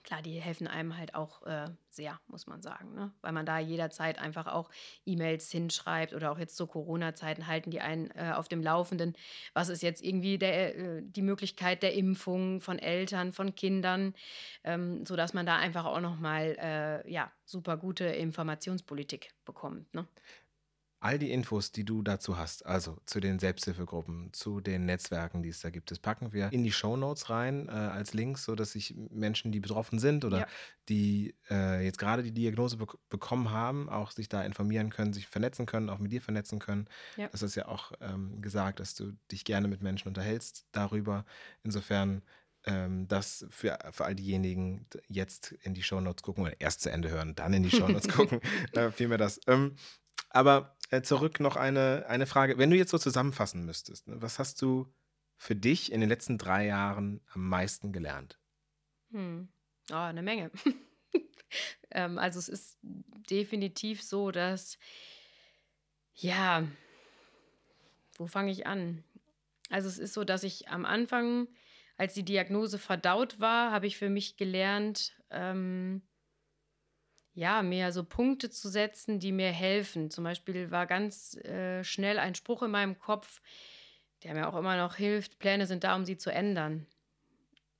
[0.05, 3.11] klar, die helfen einem halt auch äh, sehr, muss man sagen, ne?
[3.21, 4.69] weil man da jederzeit einfach auch
[5.05, 9.15] E-Mails hinschreibt oder auch jetzt zu Corona-Zeiten halten die einen äh, auf dem Laufenden.
[9.53, 14.13] Was ist jetzt irgendwie der, äh, die Möglichkeit der Impfung von Eltern, von Kindern,
[14.63, 19.93] ähm, sodass man da einfach auch nochmal äh, ja, super gute Informationspolitik bekommt.
[19.93, 20.07] Ne?
[21.05, 25.49] All die Infos, die du dazu hast, also zu den Selbsthilfegruppen, zu den Netzwerken, die
[25.49, 28.95] es da gibt, das packen wir in die Shownotes rein äh, als Links, sodass sich
[29.11, 30.47] Menschen, die betroffen sind oder ja.
[30.89, 35.27] die äh, jetzt gerade die Diagnose be bekommen haben, auch sich da informieren können, sich
[35.27, 36.87] vernetzen können, auch mit dir vernetzen können.
[37.17, 37.27] Ja.
[37.27, 41.23] Das ist ja auch ähm, gesagt, dass du dich gerne mit Menschen unterhältst darüber.
[41.63, 42.23] Insofern
[42.63, 47.11] ähm, das für, für all diejenigen jetzt in die Shownotes gucken oder erst zu Ende
[47.11, 48.41] hören, dann in die Shownotes gucken,
[48.73, 49.39] äh, vielmehr das.
[49.45, 49.75] Ähm,
[50.35, 52.57] aber zurück noch eine, eine Frage.
[52.57, 54.93] Wenn du jetzt so zusammenfassen müsstest, ne, was hast du
[55.37, 58.39] für dich in den letzten drei Jahren am meisten gelernt?
[59.11, 59.49] Hm.
[59.91, 60.51] Oh, eine Menge.
[61.91, 62.77] ähm, also es ist
[63.29, 64.77] definitiv so, dass,
[66.13, 66.67] ja,
[68.17, 69.03] wo fange ich an?
[69.69, 71.47] Also es ist so, dass ich am Anfang,
[71.97, 76.01] als die Diagnose verdaut war, habe ich für mich gelernt, ähm,
[77.35, 80.09] ja, mehr so Punkte zu setzen, die mir helfen.
[80.09, 83.41] Zum Beispiel war ganz äh, schnell ein Spruch in meinem Kopf,
[84.23, 86.87] der mir auch immer noch hilft, Pläne sind da, um sie zu ändern.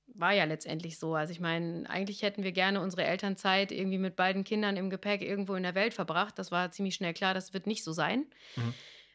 [0.07, 1.15] War ja letztendlich so.
[1.15, 5.21] Also ich meine, eigentlich hätten wir gerne unsere Elternzeit irgendwie mit beiden Kindern im Gepäck
[5.21, 6.37] irgendwo in der Welt verbracht.
[6.37, 8.25] Das war ziemlich schnell klar, das wird nicht so sein.
[8.57, 8.73] Mhm.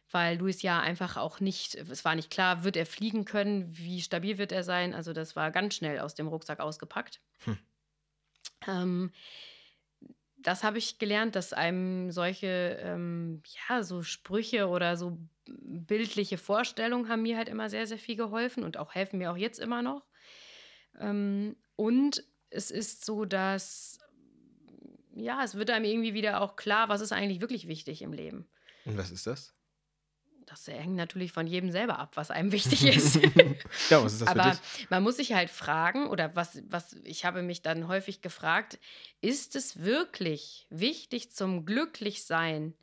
[0.09, 4.01] Weil Luis ja einfach auch nicht, es war nicht klar, wird er fliegen können, wie
[4.01, 4.93] stabil wird er sein.
[4.93, 7.21] Also das war ganz schnell aus dem Rucksack ausgepackt.
[7.45, 7.57] Hm.
[8.67, 9.11] Ähm,
[10.43, 17.09] das habe ich gelernt, dass einem solche, ähm, ja, so Sprüche oder so bildliche Vorstellungen
[17.09, 19.81] haben mir halt immer sehr, sehr viel geholfen und auch helfen mir auch jetzt immer
[19.81, 20.05] noch.
[20.99, 23.99] Ähm, und es ist so, dass,
[25.13, 28.49] ja, es wird einem irgendwie wieder auch klar, was ist eigentlich wirklich wichtig im Leben.
[28.85, 29.55] Und was ist das?
[30.51, 33.15] Das hängt natürlich von jedem selber ab, was einem wichtig ist.
[33.89, 37.41] ja, was ist das Aber man muss sich halt fragen, oder was, was ich habe
[37.41, 38.77] mich dann häufig gefragt,
[39.21, 42.73] ist es wirklich wichtig zum Glücklichsein,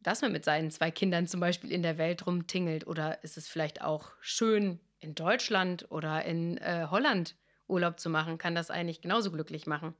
[0.00, 2.86] dass man mit seinen zwei Kindern zum Beispiel in der Welt rumtingelt?
[2.86, 7.36] Oder ist es vielleicht auch schön, in Deutschland oder in äh, Holland
[7.68, 8.38] Urlaub zu machen?
[8.38, 9.94] Kann das eigentlich genauso glücklich machen?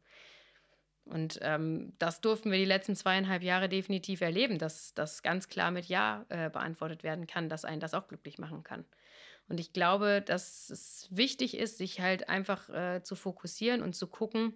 [1.06, 5.70] Und ähm, das durften wir die letzten zweieinhalb Jahre definitiv erleben, dass das ganz klar
[5.70, 8.84] mit Ja äh, beantwortet werden kann, dass einen das auch glücklich machen kann.
[9.48, 14.08] Und ich glaube, dass es wichtig ist, sich halt einfach äh, zu fokussieren und zu
[14.08, 14.54] gucken,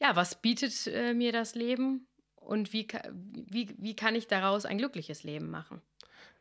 [0.00, 2.06] ja, was bietet äh, mir das Leben
[2.36, 5.82] und wie, wie, wie kann ich daraus ein glückliches Leben machen.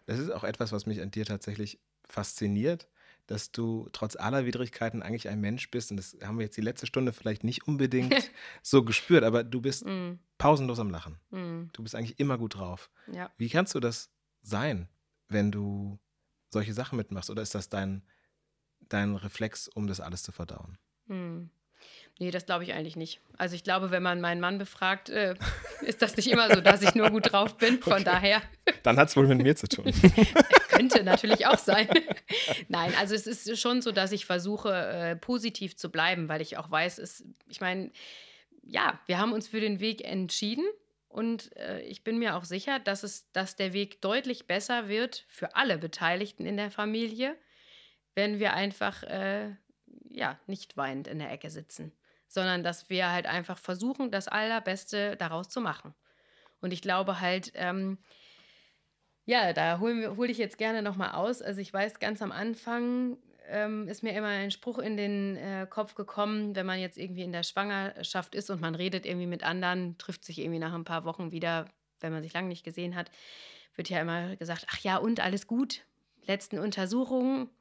[0.06, 2.88] Das ist auch etwas, was mich an dir tatsächlich fasziniert,
[3.30, 5.92] dass du trotz aller Widrigkeiten eigentlich ein Mensch bist.
[5.92, 8.32] Und das haben wir jetzt die letzte Stunde vielleicht nicht unbedingt
[8.64, 10.14] so gespürt, aber du bist mm.
[10.40, 11.20] pausenlos am Lachen.
[11.30, 11.70] Mm.
[11.72, 12.90] Du bist eigentlich immer gut drauf.
[13.12, 13.30] Ja.
[13.38, 14.10] Wie kannst du das
[14.42, 14.90] sein,
[15.28, 16.00] wenn du
[16.50, 17.30] solche Sachen mitmachst?
[17.30, 18.02] Oder ist das dein,
[18.88, 20.80] dein Reflex, um das alles zu verdauen?
[21.06, 21.52] Mm.
[22.18, 23.22] Nee, das glaube ich eigentlich nicht.
[23.38, 25.36] Also ich glaube, wenn man meinen Mann befragt, äh,
[25.82, 27.80] ist das nicht immer so, dass ich nur gut drauf bin.
[27.80, 28.04] Von okay.
[28.06, 28.42] daher.
[28.82, 29.86] Dann hat es wohl mit mir zu tun.
[30.70, 31.88] Könnte natürlich auch sein.
[32.68, 36.58] Nein, also es ist schon so, dass ich versuche, äh, positiv zu bleiben, weil ich
[36.58, 37.92] auch weiß, es, ich meine,
[38.64, 40.66] ja, wir haben uns für den Weg entschieden
[41.08, 45.26] und äh, ich bin mir auch sicher, dass, es, dass der Weg deutlich besser wird
[45.28, 47.36] für alle Beteiligten in der Familie,
[48.16, 49.56] wenn wir einfach äh,
[50.10, 51.92] ja, nicht weinend in der Ecke sitzen
[52.30, 55.94] sondern dass wir halt einfach versuchen, das Allerbeste daraus zu machen.
[56.62, 57.98] Und ich glaube halt, ähm,
[59.30, 61.44] ja, da hole hol ich jetzt gerne nochmal aus.
[61.44, 63.16] Also ich weiß, ganz am Anfang
[63.48, 67.22] ähm, ist mir immer ein Spruch in den äh, Kopf gekommen, wenn man jetzt irgendwie
[67.22, 70.84] in der Schwangerschaft ist und man redet irgendwie mit anderen, trifft sich irgendwie nach ein
[70.84, 71.66] paar Wochen wieder,
[72.00, 73.12] wenn man sich lange nicht gesehen hat,
[73.76, 75.86] wird ja immer gesagt, ach ja, und alles gut,
[76.26, 77.52] letzten Untersuchungen,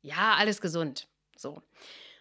[0.00, 1.08] ja, alles gesund.
[1.36, 1.60] So.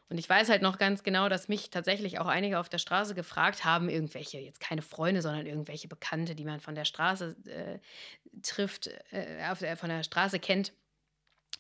[0.10, 3.14] Und ich weiß halt noch ganz genau, dass mich tatsächlich auch einige auf der Straße
[3.14, 7.80] gefragt haben, irgendwelche, jetzt keine Freunde, sondern irgendwelche Bekannte, die man von der Straße äh,
[8.42, 10.74] trifft, äh, auf der, von der Straße kennt,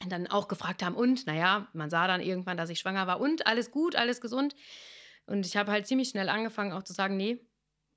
[0.01, 3.19] und dann auch gefragt haben, und, naja, man sah dann irgendwann, dass ich schwanger war,
[3.19, 4.55] und alles gut, alles gesund.
[5.25, 7.39] Und ich habe halt ziemlich schnell angefangen auch zu sagen, nee,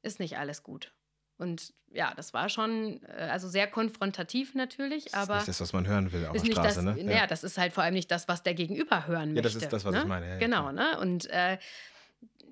[0.03, 0.93] ist nicht alles gut.
[1.41, 5.35] Und ja, das war schon, äh, also sehr konfrontativ natürlich, aber.
[5.35, 7.15] Das ist nicht das, was man hören will auf der Straße, das, ne?
[7.15, 7.27] Ja.
[7.27, 9.49] das ist halt vor allem nicht das, was der Gegenüber hören möchte.
[9.49, 10.01] Ja, das ist das, was ne?
[10.01, 10.29] ich meine.
[10.29, 11.01] Ja, genau, ne?
[11.01, 11.59] Und äh,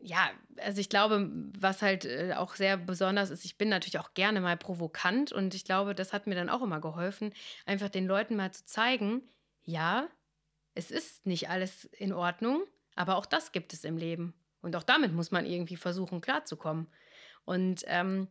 [0.02, 4.14] ja, also ich glaube, was halt äh, auch sehr besonders ist, ich bin natürlich auch
[4.14, 7.34] gerne mal provokant und ich glaube, das hat mir dann auch immer geholfen,
[7.66, 9.22] einfach den Leuten mal zu zeigen,
[9.64, 10.08] ja,
[10.74, 12.62] es ist nicht alles in Ordnung,
[12.96, 14.32] aber auch das gibt es im Leben.
[14.62, 16.86] Und auch damit muss man irgendwie versuchen, klarzukommen.
[17.44, 18.28] Und ähm,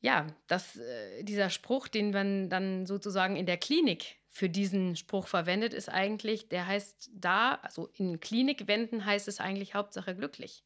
[0.00, 5.26] ja, das, äh, dieser Spruch, den man dann sozusagen in der Klinik für diesen Spruch
[5.26, 10.64] verwendet, ist eigentlich, der heißt da, also in Klinikwänden heißt es eigentlich Hauptsache glücklich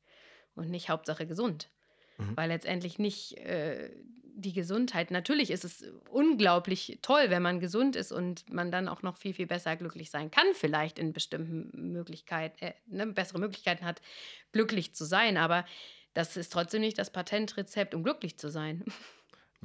[0.55, 1.71] und nicht Hauptsache gesund.
[2.19, 2.37] Mhm.
[2.37, 3.91] Weil letztendlich nicht, äh,
[4.37, 5.11] die Gesundheit.
[5.11, 9.33] Natürlich ist es unglaublich toll, wenn man gesund ist und man dann auch noch viel,
[9.33, 14.03] viel besser glücklich sein kann, vielleicht in bestimmten Möglichkeiten, äh, ne, bessere Möglichkeiten hat,
[14.53, 15.37] glücklich zu sein.
[15.37, 15.65] Aber
[16.15, 18.85] das ist trotzdem nicht das Patentrezept, um glücklich zu sein.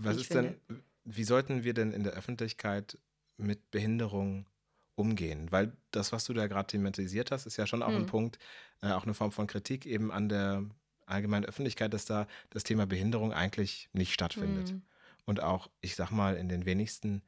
[0.04, 0.60] Was ist finde.
[0.70, 2.98] denn, wie sollten wir denn in der Öffentlichkeit
[3.38, 4.48] mit Behinderung
[4.96, 5.52] umgehen?
[5.52, 7.98] Weil das, was du da gerade thematisiert hast, ist ja schon auch hm.
[7.98, 8.40] ein Punkt,
[8.82, 10.64] äh, auch eine Form von Kritik eben an der
[11.06, 14.70] allgemeinen Öffentlichkeit, dass da das Thema Behinderung eigentlich nicht stattfindet.
[14.70, 14.82] Hm.
[15.26, 17.24] Und auch, ich sag mal, in den wenigsten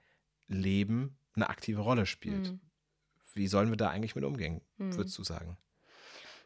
[0.47, 2.47] Leben eine aktive Rolle spielt.
[2.47, 2.59] Hm.
[3.33, 4.95] Wie sollen wir da eigentlich mit umgehen, hm.
[4.95, 5.57] würdest du sagen?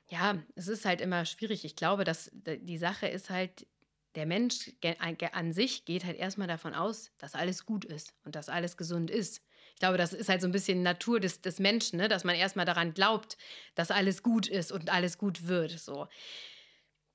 [0.07, 1.65] Ja, es ist halt immer schwierig.
[1.65, 3.65] Ich glaube, dass die Sache ist halt,
[4.15, 4.71] der Mensch
[5.31, 9.11] an sich geht halt erstmal davon aus, dass alles gut ist und dass alles gesund
[9.11, 9.41] ist.
[9.73, 12.07] Ich glaube, das ist halt so ein bisschen Natur des, des Menschen, ne?
[12.07, 13.37] dass man erstmal daran glaubt,
[13.75, 15.71] dass alles gut ist und alles gut wird.
[15.71, 16.07] So.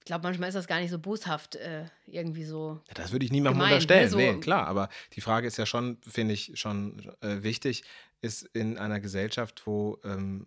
[0.01, 2.81] Ich glaube, manchmal ist das gar nicht so boshaft, äh, irgendwie so.
[2.89, 3.75] Ja, das würde ich niemandem gemein, ne?
[3.77, 4.05] unterstellen.
[4.05, 4.11] Ne?
[4.11, 7.83] So nee, klar, aber die Frage ist ja schon, finde ich, schon äh, wichtig,
[8.21, 10.47] ist in einer Gesellschaft, wo ähm,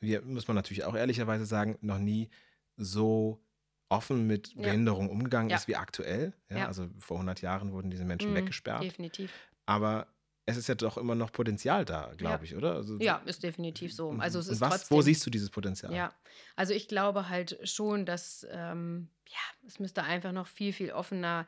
[0.00, 2.28] wir, muss man natürlich auch ehrlicherweise sagen, noch nie
[2.76, 3.40] so
[3.92, 4.62] offen mit ja.
[4.62, 5.56] Behinderung umgegangen ja.
[5.56, 6.32] ist wie aktuell.
[6.50, 8.82] Ja, Also vor 100 Jahren wurden diese Menschen mhm, weggesperrt.
[8.82, 9.32] Definitiv.
[9.66, 10.06] Aber
[10.44, 12.74] es ist ja doch immer noch Potenzial da, glaube ich, oder?
[12.74, 14.10] Also, ja, ist definitiv so.
[14.18, 15.94] Also es ist was, trotzdem, wo siehst du dieses Potenzial?
[15.94, 16.12] Ja,
[16.56, 21.46] also ich glaube halt schon, dass ähm, ja, es müsste einfach noch viel, viel offener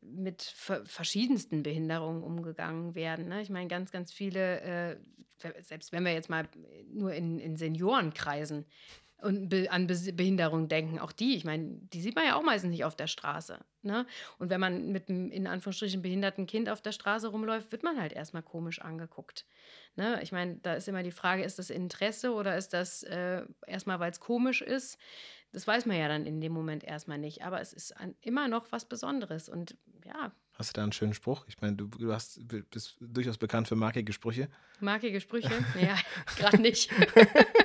[0.00, 3.28] mit verschiedensten Behinderungen umgegangen werden.
[3.28, 3.42] Ne?
[3.42, 4.96] Ich meine, ganz, ganz viele, äh,
[5.60, 6.48] selbst wenn wir jetzt mal
[6.92, 8.64] nur in, in Seniorenkreisen
[9.20, 12.42] und be an Be Behinderung denken, auch die, ich meine, die sieht man ja auch
[12.42, 13.58] meistens nicht auf der Straße.
[13.82, 14.06] Ne?
[14.38, 18.00] Und wenn man mit einem in Anführungsstrichen behinderten Kind auf der Straße rumläuft, wird man
[18.00, 19.44] halt erstmal komisch angeguckt.
[19.96, 20.20] Ne?
[20.22, 23.98] Ich meine, da ist immer die Frage, ist das Interesse oder ist das äh, erstmal,
[23.98, 24.98] weil es komisch ist?
[25.52, 27.42] Das weiß man ja dann in dem Moment erstmal nicht.
[27.42, 29.48] Aber es ist an, immer noch was Besonderes.
[29.48, 30.32] Und ja.
[30.54, 31.44] Hast du da einen schönen Spruch?
[31.48, 32.40] Ich meine, du, du hast,
[32.70, 34.48] bist durchaus bekannt für markige Sprüche.
[34.80, 35.50] Markige Sprüche?
[35.80, 35.96] ja,
[36.36, 36.90] gerade nicht.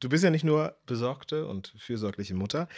[0.00, 2.68] du bist ja nicht nur besorgte und fürsorgliche Mutter.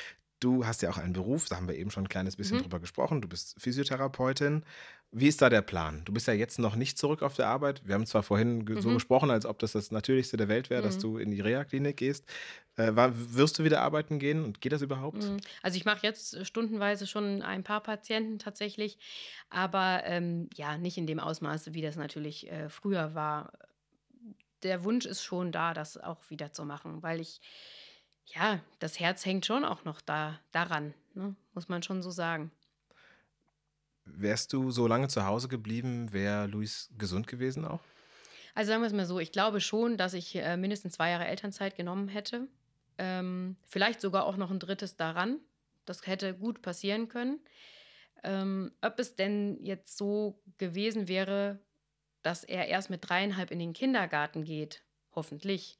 [0.41, 2.63] Du hast ja auch einen Beruf, da haben wir eben schon ein kleines bisschen mhm.
[2.63, 3.23] drüber gesprochen.
[3.23, 4.65] Du bist Physiotherapeutin.
[5.13, 6.03] Wie ist da der Plan?
[6.05, 7.81] Du bist ja jetzt noch nicht zurück auf der Arbeit.
[7.87, 8.81] Wir haben zwar vorhin mhm.
[8.83, 10.87] so gesprochen, als ob das das Natürlichste der Welt wäre, mhm.
[10.87, 12.27] dass du in die Reha-Klinik gehst.
[12.77, 15.23] Äh, wirst du wieder arbeiten gehen und geht das überhaupt?
[15.23, 15.39] Mhm.
[15.63, 18.99] Also ich mache jetzt stundenweise schon ein paar Patienten tatsächlich,
[19.49, 23.53] aber ähm, ja, nicht in dem Ausmaße, wie das natürlich äh, früher war
[24.63, 27.41] der Wunsch ist schon da, das auch wieder zu machen, weil ich,
[28.27, 31.37] ja, das Herz hängt schon auch noch da, daran, ne?
[31.55, 32.51] muss man schon so sagen.
[34.05, 37.81] Wärst du so lange zu Hause geblieben, wäre Luis gesund gewesen auch?
[38.55, 41.27] Also sagen wir es mal so, ich glaube schon, dass ich äh, mindestens zwei Jahre
[41.27, 42.49] Elternzeit genommen hätte.
[42.99, 45.41] Ähm, vielleicht sogar auch noch ein drittes daran.
[45.85, 47.41] Das hätte gut passieren können.
[48.23, 51.61] Ähm, ob es denn jetzt so gewesen wäre,
[52.27, 54.83] dass er erst mit dreieinhalb in den Kindergarten geht,
[55.15, 55.79] hoffentlich.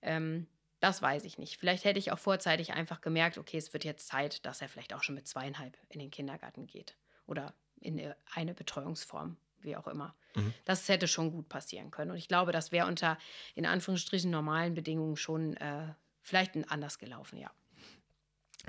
[0.00, 0.46] Ähm,
[0.78, 1.56] das weiß ich nicht.
[1.56, 4.94] Vielleicht hätte ich auch vorzeitig einfach gemerkt, okay, es wird jetzt Zeit, dass er vielleicht
[4.94, 6.96] auch schon mit zweieinhalb in den Kindergarten geht.
[7.26, 10.14] Oder in eine Betreuungsform, wie auch immer.
[10.36, 10.54] Mhm.
[10.64, 12.12] Das hätte schon gut passieren können.
[12.12, 13.18] Und ich glaube, das wäre unter,
[13.56, 15.92] in Anführungsstrichen, normalen Bedingungen schon äh,
[16.22, 17.50] vielleicht anders gelaufen, ja.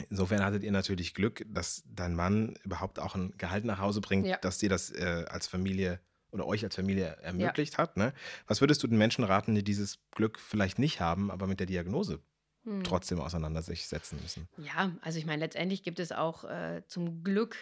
[0.10, 4.26] Insofern hattet ihr natürlich Glück, dass dein Mann überhaupt auch ein Gehalt nach Hause bringt,
[4.26, 4.38] ja.
[4.38, 6.00] dass dir das äh, als Familie
[6.32, 7.78] oder euch als Familie ermöglicht ja.
[7.80, 7.98] hat.
[7.98, 8.14] Ne?
[8.48, 11.68] Was würdest du den Menschen raten, die dieses Glück vielleicht nicht haben, aber mit der
[11.68, 12.22] Diagnose
[12.64, 12.84] hm.
[12.84, 14.48] trotzdem auseinandersetzen müssen?
[14.58, 17.56] Ja, also ich meine, letztendlich gibt es auch äh, zum Glück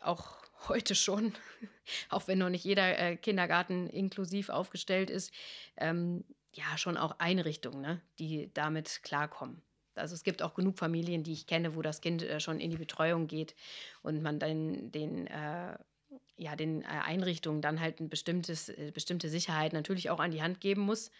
[0.00, 0.36] auch
[0.68, 1.32] heute schon,
[2.08, 5.32] auch wenn noch nicht jeder äh, Kindergarten inklusiv aufgestellt ist,
[5.76, 9.62] ähm, ja, schon auch Einrichtungen, ne, die damit klarkommen.
[9.94, 12.70] Also es gibt auch genug Familien, die ich kenne, wo das Kind äh, schon in
[12.70, 13.54] die Betreuung geht
[14.02, 15.76] und man dann den äh,
[16.36, 20.42] ja, den äh, Einrichtungen dann halt ein bestimmtes, äh, bestimmte Sicherheit natürlich auch an die
[20.42, 21.10] Hand geben muss.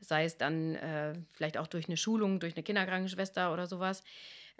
[0.00, 4.02] Sei es dann äh, vielleicht auch durch eine Schulung, durch eine Kinderkrankenschwester oder sowas.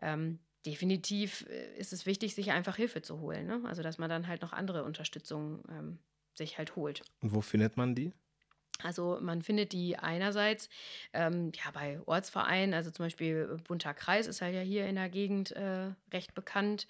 [0.01, 3.47] Ähm, definitiv äh, ist es wichtig, sich einfach Hilfe zu holen.
[3.47, 3.61] Ne?
[3.65, 5.99] Also, dass man dann halt noch andere Unterstützung ähm,
[6.35, 7.03] sich halt holt.
[7.21, 8.13] Und wo findet man die?
[8.83, 10.69] Also man findet die einerseits
[11.13, 15.09] ähm, ja, bei Ortsvereinen, also zum Beispiel Bunter Kreis ist halt ja hier in der
[15.09, 16.87] Gegend äh, recht bekannt.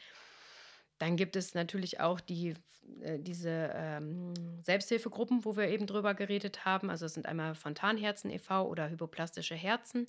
[0.99, 2.55] Dann gibt es natürlich auch die,
[3.01, 6.91] äh, diese ähm, Selbsthilfegruppen, wo wir eben drüber geredet haben.
[6.91, 8.67] Also es sind einmal Fontanherzen e.V.
[8.67, 10.09] oder Hypoplastische Herzen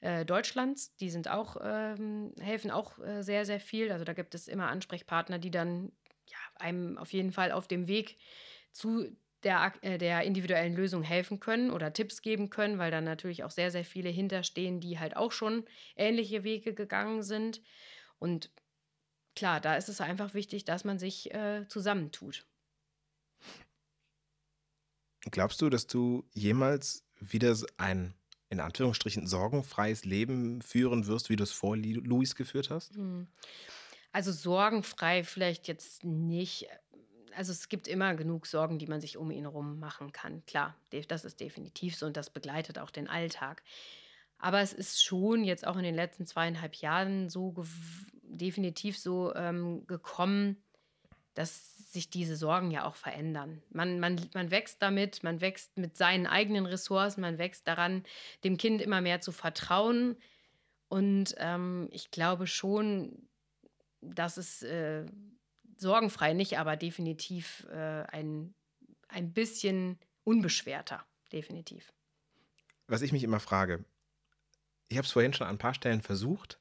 [0.00, 0.94] äh, Deutschlands.
[0.96, 3.90] Die sind auch, ähm, helfen auch äh, sehr, sehr viel.
[3.90, 5.92] Also da gibt es immer Ansprechpartner, die dann
[6.28, 8.18] ja, einem auf jeden Fall auf dem Weg
[8.72, 13.44] zu der, äh, der individuellen Lösung helfen können oder Tipps geben können, weil dann natürlich
[13.44, 15.64] auch sehr, sehr viele hinterstehen, die halt auch schon
[15.96, 17.62] ähnliche Wege gegangen sind.
[18.18, 18.50] Und
[19.36, 22.44] klar, da ist es einfach wichtig, dass man sich äh, zusammentut.
[25.30, 28.14] Glaubst du, dass du jemals wieder ein,
[28.48, 32.94] in Anführungsstrichen, sorgenfreies Leben führen wirst, wie du es vor Luis geführt hast?
[32.94, 33.26] Hm.
[34.12, 36.66] Also sorgenfrei vielleicht jetzt nicht.
[37.34, 40.44] Also es gibt immer genug Sorgen, die man sich um ihn herum machen kann.
[40.46, 40.74] Klar,
[41.08, 43.62] das ist definitiv so und das begleitet auch den Alltag.
[44.38, 47.54] Aber es ist schon jetzt auch in den letzten zweieinhalb Jahren so
[48.36, 50.62] definitiv so ähm, gekommen,
[51.34, 53.62] dass sich diese Sorgen ja auch verändern.
[53.70, 58.04] Man, man, man wächst damit, man wächst mit seinen eigenen Ressourcen, man wächst daran,
[58.42, 60.16] dem Kind immer mehr zu vertrauen.
[60.88, 63.28] Und ähm, ich glaube schon,
[64.00, 65.04] dass es äh,
[65.76, 68.54] sorgenfrei nicht, aber definitiv äh, ein,
[69.08, 71.92] ein bisschen unbeschwerter, definitiv.
[72.86, 73.84] Was ich mich immer frage,
[74.88, 76.60] ich habe es vorhin schon an ein paar Stellen versucht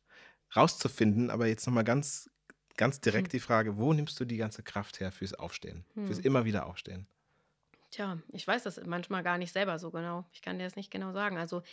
[0.55, 2.29] rauszufinden, aber jetzt nochmal ganz
[2.77, 3.31] Ganz direkt hm.
[3.31, 6.07] die Frage, wo nimmst du die ganze Kraft her fürs Aufstehen, hm.
[6.07, 7.07] fürs immer wieder Aufstehen?
[7.91, 10.25] Tja, ich weiß das manchmal gar nicht selber so genau.
[10.33, 11.37] Ich kann dir das nicht genau sagen.
[11.37, 11.63] Also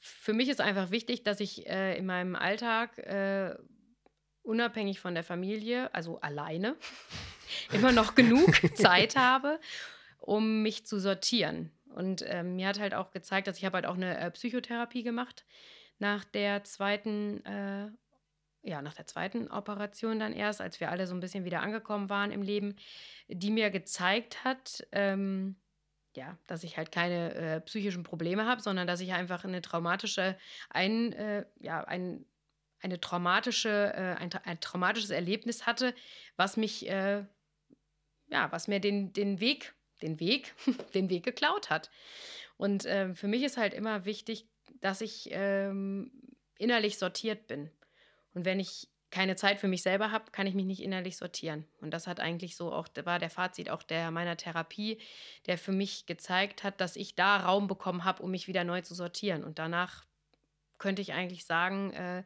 [0.00, 3.54] für mich ist einfach wichtig, dass ich äh, in meinem Alltag äh,
[4.42, 6.76] unabhängig von der Familie, also alleine,
[7.72, 9.60] immer noch genug Zeit habe,
[10.18, 11.70] um mich zu sortieren.
[11.90, 15.02] Und äh, mir hat halt auch gezeigt, dass ich habe halt auch eine äh, Psychotherapie
[15.02, 15.44] gemacht
[15.98, 17.90] nach der zweiten äh,
[18.62, 22.10] ja, nach der zweiten Operation dann erst, als wir alle so ein bisschen wieder angekommen
[22.10, 22.76] waren im Leben,
[23.28, 25.56] die mir gezeigt hat, ähm,
[26.16, 30.36] ja, dass ich halt keine äh, psychischen Probleme habe, sondern dass ich einfach eine traumatische,
[30.70, 32.26] ein, äh, ja, ein,
[32.80, 35.94] eine traumatische, äh, ein, ein, traumatisches Erlebnis hatte,
[36.36, 37.24] was mich, äh,
[38.28, 40.54] ja, was mir den, den Weg, den Weg,
[40.94, 41.90] den Weg geklaut hat.
[42.56, 44.48] Und ähm, für mich ist halt immer wichtig,
[44.80, 46.10] dass ich ähm,
[46.58, 47.70] innerlich sortiert bin.
[48.38, 51.66] Und wenn ich keine Zeit für mich selber habe, kann ich mich nicht innerlich sortieren.
[51.80, 55.00] Und das hat eigentlich so auch, war der Fazit auch der meiner Therapie,
[55.46, 58.80] der für mich gezeigt hat, dass ich da Raum bekommen habe, um mich wieder neu
[58.82, 59.42] zu sortieren.
[59.42, 60.06] Und danach
[60.78, 62.22] könnte ich eigentlich sagen, äh,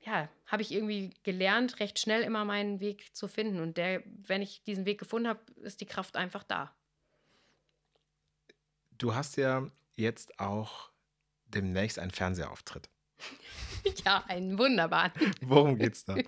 [0.00, 3.60] ja, habe ich irgendwie gelernt, recht schnell immer meinen Weg zu finden.
[3.60, 6.74] Und der, wenn ich diesen Weg gefunden habe, ist die Kraft einfach da.
[8.98, 10.90] Du hast ja jetzt auch
[11.44, 12.90] demnächst einen Fernsehauftritt.
[14.04, 15.12] ja, einen wunderbaren.
[15.42, 16.16] Worum geht's da?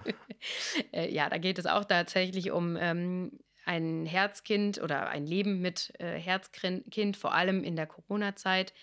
[0.93, 5.93] Äh, ja, da geht es auch tatsächlich um ähm, ein Herzkind oder ein Leben mit
[6.01, 8.75] äh, Herzkind, vor allem in der Corona-Zeit.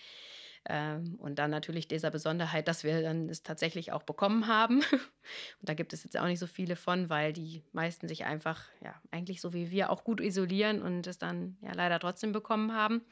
[0.68, 4.80] Ähm, und dann natürlich dieser Besonderheit, dass wir dann es tatsächlich auch bekommen haben.
[4.90, 8.64] und da gibt es jetzt auch nicht so viele von, weil die meisten sich einfach,
[8.82, 12.74] ja, eigentlich so wie wir auch gut isolieren und es dann ja leider trotzdem bekommen
[12.74, 13.02] haben.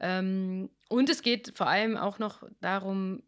[0.00, 3.22] Ähm, und es geht vor allem auch noch darum,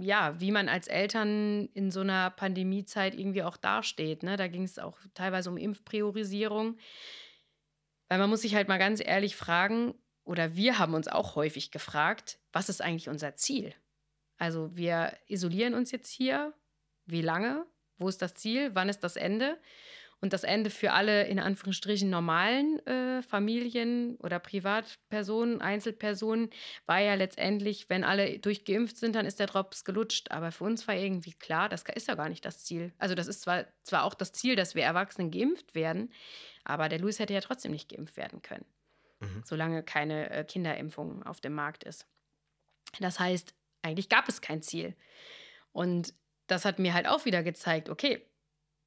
[0.00, 4.22] ja, wie man als Eltern in so einer Pandemiezeit irgendwie auch dasteht.
[4.22, 4.36] Ne?
[4.36, 6.76] Da ging es auch teilweise um Impfpriorisierung.
[8.08, 11.70] Weil man muss sich halt mal ganz ehrlich fragen, oder wir haben uns auch häufig
[11.70, 13.74] gefragt, was ist eigentlich unser Ziel?
[14.38, 16.54] Also wir isolieren uns jetzt hier.
[17.06, 17.66] Wie lange?
[17.98, 18.74] Wo ist das Ziel?
[18.74, 19.58] Wann ist das Ende?
[20.24, 26.48] Und das Ende für alle in Anführungsstrichen normalen äh, Familien oder Privatpersonen, Einzelpersonen
[26.86, 30.30] war ja letztendlich, wenn alle durchgeimpft sind, dann ist der Drops gelutscht.
[30.30, 32.94] Aber für uns war irgendwie klar, das ist ja gar nicht das Ziel.
[32.96, 36.10] Also das ist zwar, zwar auch das Ziel, dass wir Erwachsenen geimpft werden,
[36.64, 38.64] aber der Louis hätte ja trotzdem nicht geimpft werden können,
[39.20, 39.42] mhm.
[39.44, 42.06] solange keine äh, Kinderimpfung auf dem Markt ist.
[42.98, 44.96] Das heißt, eigentlich gab es kein Ziel.
[45.72, 46.14] Und
[46.46, 48.26] das hat mir halt auch wieder gezeigt, okay,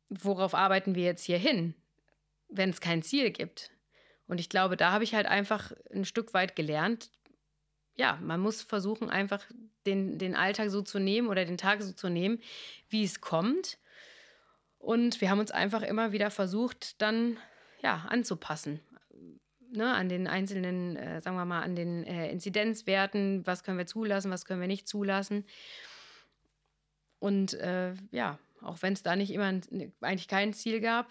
[0.10, 1.74] worauf arbeiten wir jetzt hier hin,
[2.49, 3.72] wenn es kein Ziel gibt?
[4.28, 7.10] Und ich glaube, da habe ich halt einfach ein Stück weit gelernt,
[7.97, 9.43] ja, man muss versuchen, einfach
[9.86, 12.39] den, den Alltag so zu nehmen oder den Tag so zu nehmen,
[12.89, 13.80] wie es kommt.
[14.78, 17.38] Und wir haben uns einfach immer wieder versucht, dann
[17.82, 18.80] ja, anzupassen.
[19.70, 23.88] Ne, an den einzelnen, äh, sagen wir mal, an den äh, Inzidenzwerten, was können wir
[23.88, 25.45] zulassen, was können wir nicht zulassen.
[27.20, 31.08] Und äh, ja, auch wenn es da nicht immer ne, eigentlich kein Ziel gab,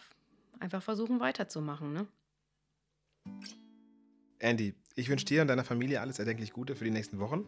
[0.61, 1.92] einfach versuchen weiterzumachen.
[1.92, 2.07] Ne?
[4.38, 7.47] Andy, ich wünsche dir und deiner Familie alles erdenklich Gute für die nächsten Wochen.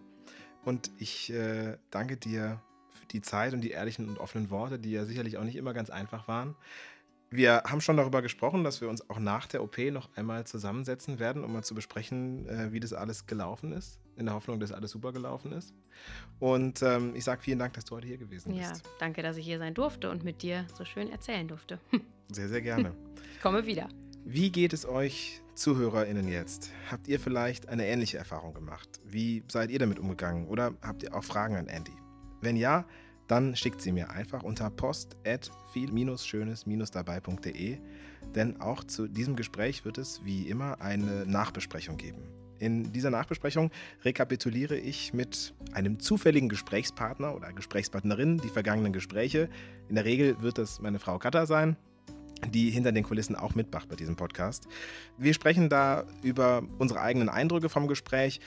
[0.64, 4.92] Und ich äh, danke dir für die Zeit und die ehrlichen und offenen Worte, die
[4.92, 6.57] ja sicherlich auch nicht immer ganz einfach waren.
[7.30, 11.18] Wir haben schon darüber gesprochen, dass wir uns auch nach der OP noch einmal zusammensetzen
[11.18, 14.72] werden, um mal zu besprechen, äh, wie das alles gelaufen ist, in der Hoffnung, dass
[14.72, 15.74] alles super gelaufen ist.
[16.38, 18.82] Und ähm, ich sage vielen Dank, dass du heute hier gewesen bist.
[18.84, 21.78] Ja, danke, dass ich hier sein durfte und mit dir so schön erzählen durfte.
[22.30, 22.92] Sehr, sehr gerne.
[23.32, 23.88] Ich komme wieder.
[24.26, 26.70] Wie geht es euch ZuhörerInnen jetzt?
[26.90, 29.00] Habt ihr vielleicht eine ähnliche Erfahrung gemacht?
[29.02, 30.46] Wie seid ihr damit umgegangen?
[30.46, 31.94] Oder habt ihr auch Fragen an Andy?
[32.42, 32.84] Wenn ja,
[33.28, 37.78] dann schickt sie mir einfach unter post at viel-schönes-dabei.de,
[38.34, 42.22] denn auch zu diesem Gespräch wird es wie immer eine Nachbesprechung geben.
[42.58, 43.70] In dieser Nachbesprechung
[44.04, 49.48] rekapituliere ich mit einem zufälligen Gesprächspartner oder Gesprächspartnerin die vergangenen Gespräche.
[49.88, 51.76] In der Regel wird es meine Frau Katha sein,
[52.52, 54.66] die hinter den Kulissen auch mitmacht bei diesem Podcast.
[55.18, 58.40] Wir sprechen da über unsere eigenen Eindrücke vom Gespräch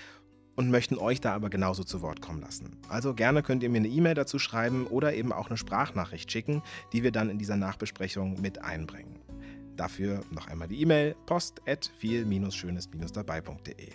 [0.61, 2.77] und möchten euch da aber genauso zu Wort kommen lassen.
[2.87, 6.61] Also gerne könnt ihr mir eine E-Mail dazu schreiben oder eben auch eine Sprachnachricht schicken,
[6.93, 9.17] die wir dann in dieser Nachbesprechung mit einbringen.
[9.75, 11.63] Dafür noch einmal die E-Mail post
[11.97, 13.87] viel-schönes-dabei.de.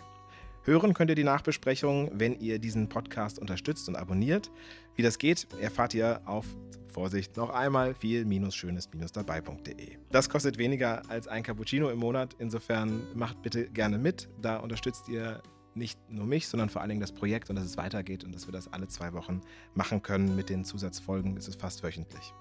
[0.65, 4.51] Hören könnt ihr die Nachbesprechung, wenn ihr diesen Podcast unterstützt und abonniert.
[4.97, 6.47] Wie das geht, erfahrt ihr auf
[6.93, 9.99] Vorsicht noch einmal viel-schönes-dabei.de.
[10.11, 12.35] Das kostet weniger als ein Cappuccino im Monat.
[12.41, 14.29] Insofern macht bitte gerne mit.
[14.43, 15.41] Da unterstützt ihr
[15.77, 18.47] nicht nur mich, sondern vor allen Dingen das Projekt und dass es weitergeht und dass
[18.47, 19.41] wir das alle zwei Wochen
[19.75, 21.37] machen können mit den Zusatzfolgen.
[21.37, 22.33] Es ist fast wöchentlich.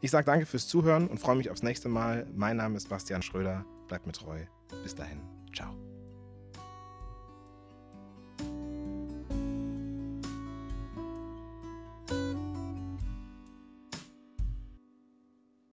[0.00, 2.26] Ich sage danke fürs Zuhören und freue mich aufs nächste Mal.
[2.34, 3.64] Mein Name ist Bastian Schröder.
[3.88, 4.40] Bleibt mir treu.
[4.82, 5.20] Bis dahin.
[5.54, 5.89] Ciao.